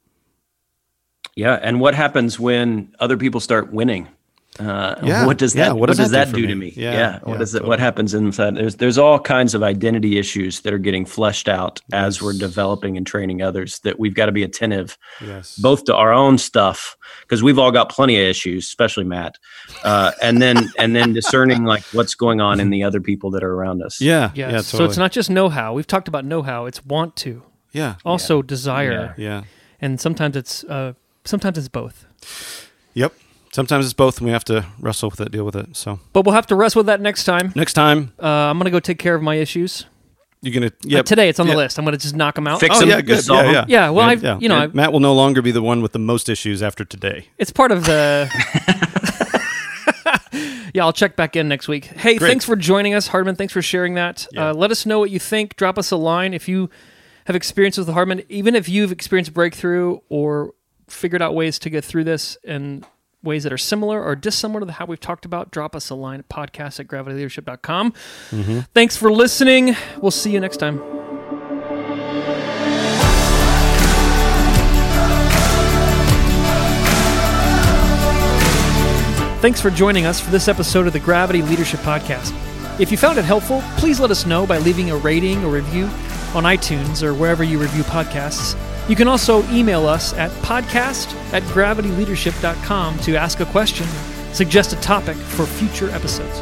yeah 1.36 1.60
and 1.62 1.80
what 1.80 1.96
happens 1.96 2.40
when 2.40 2.94
other 3.00 3.18
people 3.18 3.40
start 3.40 3.72
winning 3.72 4.08
uh, 4.60 4.96
yeah. 5.02 5.26
What 5.26 5.38
does 5.38 5.54
that? 5.54 5.68
Yeah. 5.68 5.72
What, 5.72 5.88
does, 5.88 5.98
does 5.98 6.12
that, 6.12 6.28
that, 6.28 6.36
do, 6.36 6.42
do 6.42 6.48
to 6.48 6.56
me? 6.56 6.74
Yeah. 6.76 6.92
yeah. 6.92 7.20
What 7.24 7.40
does 7.40 7.56
it? 7.56 7.64
What 7.64 7.80
happens 7.80 8.14
inside? 8.14 8.56
There's 8.56 8.76
there's 8.76 8.98
all 8.98 9.18
kinds 9.18 9.56
of 9.56 9.64
identity 9.64 10.18
issues 10.18 10.62
that 10.62 10.74
are 10.74 10.78
getting 10.78 11.06
fleshed 11.06 11.48
out 11.48 11.80
yes. 11.90 12.04
as 12.04 12.22
we're 12.22 12.34
developing 12.34 12.98
and 12.98 13.08
training 13.08 13.42
others. 13.42 13.80
That 13.80 13.98
we've 13.98 14.14
got 14.14 14.26
to 14.26 14.34
be 14.34 14.44
attentive, 14.44 14.98
yes. 15.22 15.58
both 15.58 15.86
to 15.86 15.96
our 15.96 16.12
own 16.12 16.38
stuff 16.38 16.98
because 17.22 17.42
we've 17.42 17.58
all 17.58 17.72
got 17.72 17.90
plenty 17.90 18.22
of 18.22 18.28
issues, 18.28 18.68
especially 18.68 19.06
Matt, 19.06 19.38
uh, 19.86 20.12
and 20.22 20.42
then 20.42 20.70
and 20.78 20.96
then 20.96 21.14
discerning 21.14 21.64
like 21.64 21.84
what's 21.94 22.14
going 22.14 22.42
on 22.42 22.60
in 22.60 22.72
the 22.72 22.84
other 22.84 23.00
people 23.00 23.32
that 23.32 23.44
are 23.44 23.54
around 23.54 23.82
us. 23.82 24.02
Yeah. 24.02 24.32
Yes. 24.36 24.36
Yeah. 24.36 24.48
Totally. 24.48 24.64
So 24.64 24.84
it's 24.86 24.98
not 24.98 25.14
just 25.14 25.30
know 25.30 25.48
how. 25.48 25.74
We've 25.74 25.88
talked 25.88 26.10
about 26.10 26.26
know 26.26 26.42
how. 26.42 26.66
It's 26.66 26.86
want 26.86 27.16
to. 27.18 27.42
Yeah. 27.72 27.96
Also 28.04 28.38
yeah. 28.38 28.48
desire. 28.48 29.16
Yeah. 29.18 29.24
yeah. 29.24 29.44
And 29.80 30.00
sometimes 30.00 30.36
it's 30.36 30.64
uh, 30.66 30.94
sometimes 31.26 31.58
it's 31.58 31.68
both. 31.68 32.06
Yep. 32.94 33.14
Sometimes 33.52 33.86
it's 33.86 33.94
both 33.94 34.18
and 34.18 34.26
we 34.26 34.32
have 34.32 34.46
to 34.46 34.66
wrestle 34.80 35.10
with 35.10 35.20
it 35.20 35.32
deal 35.32 35.44
with 35.44 35.56
it 35.56 35.76
so. 35.76 36.00
But 36.14 36.26
we'll 36.26 36.36
have 36.36 36.48
to 36.48 36.56
wrestle 36.56 36.80
with 36.80 36.86
that 36.88 37.02
next 37.02 37.26
time. 37.26 37.52
Next 37.56 37.74
time. 37.74 38.14
Uh, 38.22 38.28
i'm 38.28 38.58
gonna 38.58 38.70
go 38.70 38.80
take 38.80 39.00
care 39.00 39.16
of 39.16 39.22
my 39.22 39.36
issues. 39.36 39.86
You're 40.42 40.54
gonna 40.54 40.72
yeah 40.84 41.00
uh, 41.00 41.04
today 41.04 41.28
it's 41.30 41.40
on 41.40 41.48
yep. 41.48 41.56
the 41.56 41.58
list. 41.58 41.78
I'm 41.78 41.86
gonna 41.86 41.98
just 41.98 42.16
knock 42.16 42.36
them 42.36 42.48
out. 42.48 42.62
Fix 42.62 42.78
oh, 42.78 42.80
them. 42.80 42.90
yeah 42.90 43.02
good. 43.02 43.28
Yeah, 43.28 43.52
yeah, 43.52 43.66
yeah 43.68 43.90
well 43.90 44.10
i 44.10 44.14
yeah. 44.14 44.40
you 44.40 44.48
know 44.48 44.58
I, 44.58 44.68
matt 44.68 44.94
will 44.94 45.02
no 45.02 45.14
longer 45.14 45.42
be 45.42 45.52
the 45.52 45.62
one 45.62 45.82
with 45.82 45.92
the 45.92 46.00
most 46.00 46.30
issues 46.30 46.64
after 46.64 46.86
today. 46.86 47.28
It's 47.38 47.52
part 47.52 47.72
of 47.72 47.86
the 47.86 48.30
yeah 50.74 50.86
i'll 50.86 50.94
check 50.94 51.18
back 51.18 51.36
in 51.36 51.50
next 51.50 51.68
week. 51.68 51.86
Hey 51.86 52.18
Great. 52.18 52.30
thanks 52.30 52.46
for 52.46 52.56
joining 52.56 52.94
us 52.94 53.08
hardman 53.08 53.36
thanks 53.36 53.52
for 53.52 53.62
sharing 53.62 53.96
that. 53.96 54.28
Yeah. 54.32 54.50
uh, 54.50 54.54
let 54.54 54.72
us 54.72 54.86
know 54.86 55.00
what 55.00 55.12
you 55.12 55.20
think. 55.20 55.58
Drop 55.58 55.78
us 55.78 55.92
a 55.92 55.98
line 55.98 56.34
if 56.34 56.48
you 56.48 56.70
have 57.26 57.36
experiences 57.36 57.80
with 57.80 57.88
the 57.88 57.94
hardman 57.94 58.24
even 58.30 58.56
if 58.56 58.70
you've 58.70 58.94
experienced 58.94 59.34
breakthrough 59.34 60.00
or 60.08 60.54
figured 60.92 61.22
out 61.22 61.34
ways 61.34 61.60
to 61.60 61.70
get 61.70 61.84
through 61.84 62.04
this 62.04 62.38
and 62.46 62.86
ways 63.24 63.44
that 63.44 63.54
are 63.54 63.58
similar 63.58 64.04
or 64.04 64.16
dissimilar 64.16 64.66
to 64.66 64.72
how 64.72 64.86
we've 64.86 65.00
talked 65.00 65.26
about, 65.26 65.52
drop 65.52 65.76
us 65.76 65.90
a 65.90 65.96
line 65.96 66.20
at 66.20 66.30
podcast 66.30 66.80
at 66.80 66.88
gravityleadership.com. 66.88 67.92
Mm-hmm. 68.32 68.60
Thanks 68.74 68.98
for 68.98 69.12
listening. 69.12 69.76
We'll 70.02 70.12
see 70.12 70.32
you 70.32 70.40
next 70.40 70.58
time. 70.58 70.82
Thanks 79.42 79.60
for 79.60 79.72
joining 79.72 80.06
us 80.06 80.20
for 80.20 80.30
this 80.30 80.48
episode 80.48 80.86
of 80.86 80.94
the 80.94 81.00
Gravity 81.00 81.42
Leadership 81.42 81.80
Podcast. 81.80 82.32
If 82.80 82.92
you 82.92 82.98
found 82.98 83.18
it 83.18 83.26
helpful, 83.26 83.62
please 83.78 84.00
let 84.00 84.12
us 84.12 84.28
know 84.28 84.46
by 84.46 84.60
leaving 84.60 84.92
a 84.92 84.98
rating 84.98 85.44
or 85.44 85.52
review 85.52 85.86
on 86.36 86.44
iTunes 86.44 87.02
or 87.02 87.16
wherever 87.16 87.44
you 87.44 87.60
review 87.60 87.82
podcasts. 87.84 88.56
You 88.90 88.96
can 88.96 89.08
also 89.08 89.44
email 89.52 89.88
us 89.88 90.14
at 90.14 90.32
podcast 90.42 91.14
at 91.34 91.44
gravityleadership.com 91.44 93.00
to 93.00 93.16
ask 93.16 93.40
a 93.40 93.46
question, 93.46 93.88
suggest 94.34 94.74
a 94.74 94.76
topic 94.78 95.16
for 95.16 95.46
future 95.46 95.90
episodes. 95.92 96.40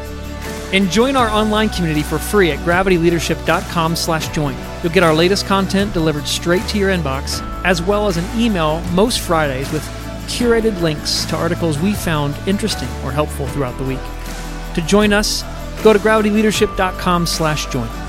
And 0.71 0.89
join 0.89 1.15
our 1.15 1.27
online 1.29 1.69
community 1.69 2.03
for 2.03 2.19
free 2.19 2.51
at 2.51 2.59
gravityleadership.com 2.59 3.95
slash 3.95 4.29
join. 4.29 4.55
You'll 4.83 4.93
get 4.93 5.03
our 5.03 5.13
latest 5.13 5.47
content 5.47 5.93
delivered 5.93 6.27
straight 6.27 6.65
to 6.67 6.77
your 6.77 6.91
inbox, 6.91 7.41
as 7.65 7.81
well 7.81 8.07
as 8.07 8.17
an 8.17 8.39
email 8.39 8.79
most 8.93 9.19
Fridays 9.19 9.71
with 9.71 9.83
curated 10.27 10.79
links 10.81 11.25
to 11.25 11.35
articles 11.35 11.79
we 11.79 11.93
found 11.93 12.35
interesting 12.47 12.87
or 13.03 13.11
helpful 13.11 13.47
throughout 13.47 13.77
the 13.77 13.83
week. 13.83 13.99
To 14.75 14.81
join 14.81 15.11
us, 15.11 15.43
go 15.83 15.91
to 15.91 15.99
gravityleadership.com 15.99 17.25
slash 17.25 17.65
join. 17.67 18.08